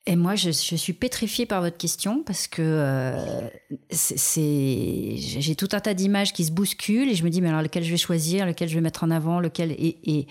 [0.06, 3.48] Et moi, je, suis pétrifiée par votre question parce que euh,
[3.90, 7.62] c'est, j'ai tout un tas d'images qui se bousculent et je me dis, mais alors
[7.62, 9.72] lequel je vais choisir, lequel je vais mettre en avant, lequel.
[9.72, 10.26] Et, et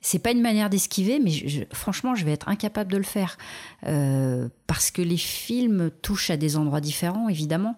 [0.00, 1.32] c'est pas une manière d'esquiver, mais
[1.72, 3.36] franchement, je vais être incapable de le faire
[3.86, 7.76] euh, parce que les films touchent à des endroits différents, évidemment.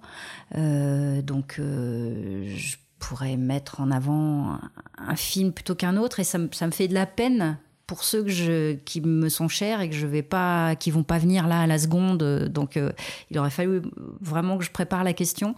[0.54, 4.58] donc, je pourrais mettre en avant
[4.96, 7.58] un, film plutôt qu'un autre et ça me fait de la peine
[7.92, 11.02] pour ceux que je, qui me sont chers et que je vais pas, qui vont
[11.02, 12.48] pas venir là à la seconde.
[12.48, 12.90] Donc, euh,
[13.30, 13.82] il aurait fallu
[14.22, 15.54] vraiment que je prépare la question.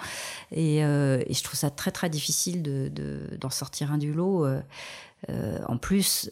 [0.50, 2.90] Et, euh, je trouve ça très très difficile de,
[3.40, 4.46] d'en sortir un du lot.
[4.46, 6.28] Euh, en plus,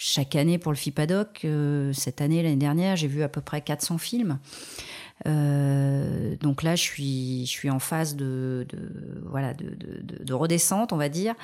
[0.00, 1.46] chaque année pour le FIPADOC,
[1.92, 4.38] cette année, l'année dernière, j'ai vu à peu près 400 films.
[5.26, 8.66] Euh, donc là, je suis, en phase de,
[10.30, 11.34] redescente, on va dire.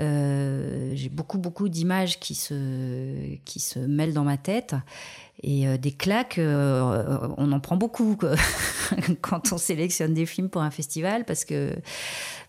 [0.00, 4.74] Euh, j'ai beaucoup, beaucoup d'images qui se, mêlent dans ma tête.
[5.42, 8.16] Et euh, des claques, euh, on en prend beaucoup
[9.22, 11.74] quand on sélectionne des films pour un festival, parce que,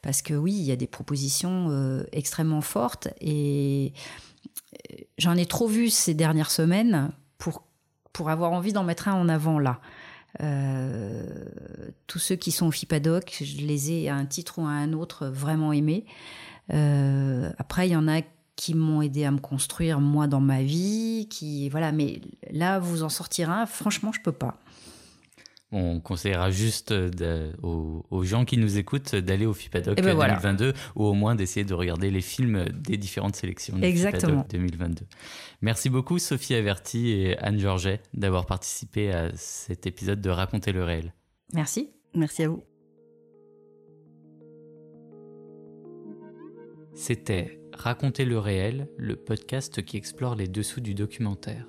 [0.01, 3.07] parce que oui, il y a des propositions euh, extrêmement fortes.
[3.21, 3.93] Et
[5.17, 7.63] j'en ai trop vu ces dernières semaines pour,
[8.13, 9.79] pour avoir envie d'en mettre un en avant là.
[10.41, 11.45] Euh,
[12.07, 14.93] tous ceux qui sont au FIPADOC, je les ai à un titre ou à un
[14.93, 16.05] autre vraiment aimés.
[16.73, 18.21] Euh, après, il y en a
[18.55, 21.91] qui m'ont aidé à me construire moi dans ma vie, qui voilà.
[21.91, 24.59] Mais là, vous en sortir un, franchement, je peux pas.
[25.73, 26.93] On conseillera juste
[27.63, 31.73] aux, gens qui nous écoutent d'aller au FIPADOC 2022 ben ou au moins d'essayer de
[31.73, 34.43] regarder les films des différentes sélections du Exactement.
[34.43, 35.05] FIPADOC 2022.
[35.61, 40.83] Merci beaucoup Sophie Averti et Anne Georget d'avoir participé à cet épisode de Raconter le
[40.83, 41.13] réel.
[41.53, 41.91] Merci.
[42.15, 42.63] Merci à vous.
[46.93, 51.65] C'était Raconter le réel, le podcast qui explore les dessous du documentaire.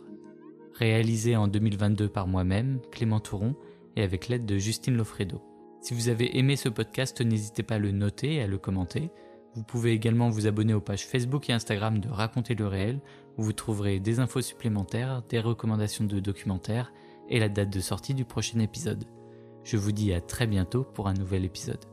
[0.74, 3.54] Réalisé en 2022 par moi-même, Clément Touron,
[3.96, 5.42] et avec l'aide de Justine Lofredo.
[5.80, 9.10] Si vous avez aimé ce podcast, n'hésitez pas à le noter et à le commenter.
[9.54, 13.00] Vous pouvez également vous abonner aux pages Facebook et Instagram de Raconter le réel,
[13.36, 16.92] où vous trouverez des infos supplémentaires, des recommandations de documentaires
[17.28, 19.04] et la date de sortie du prochain épisode.
[19.64, 21.91] Je vous dis à très bientôt pour un nouvel épisode.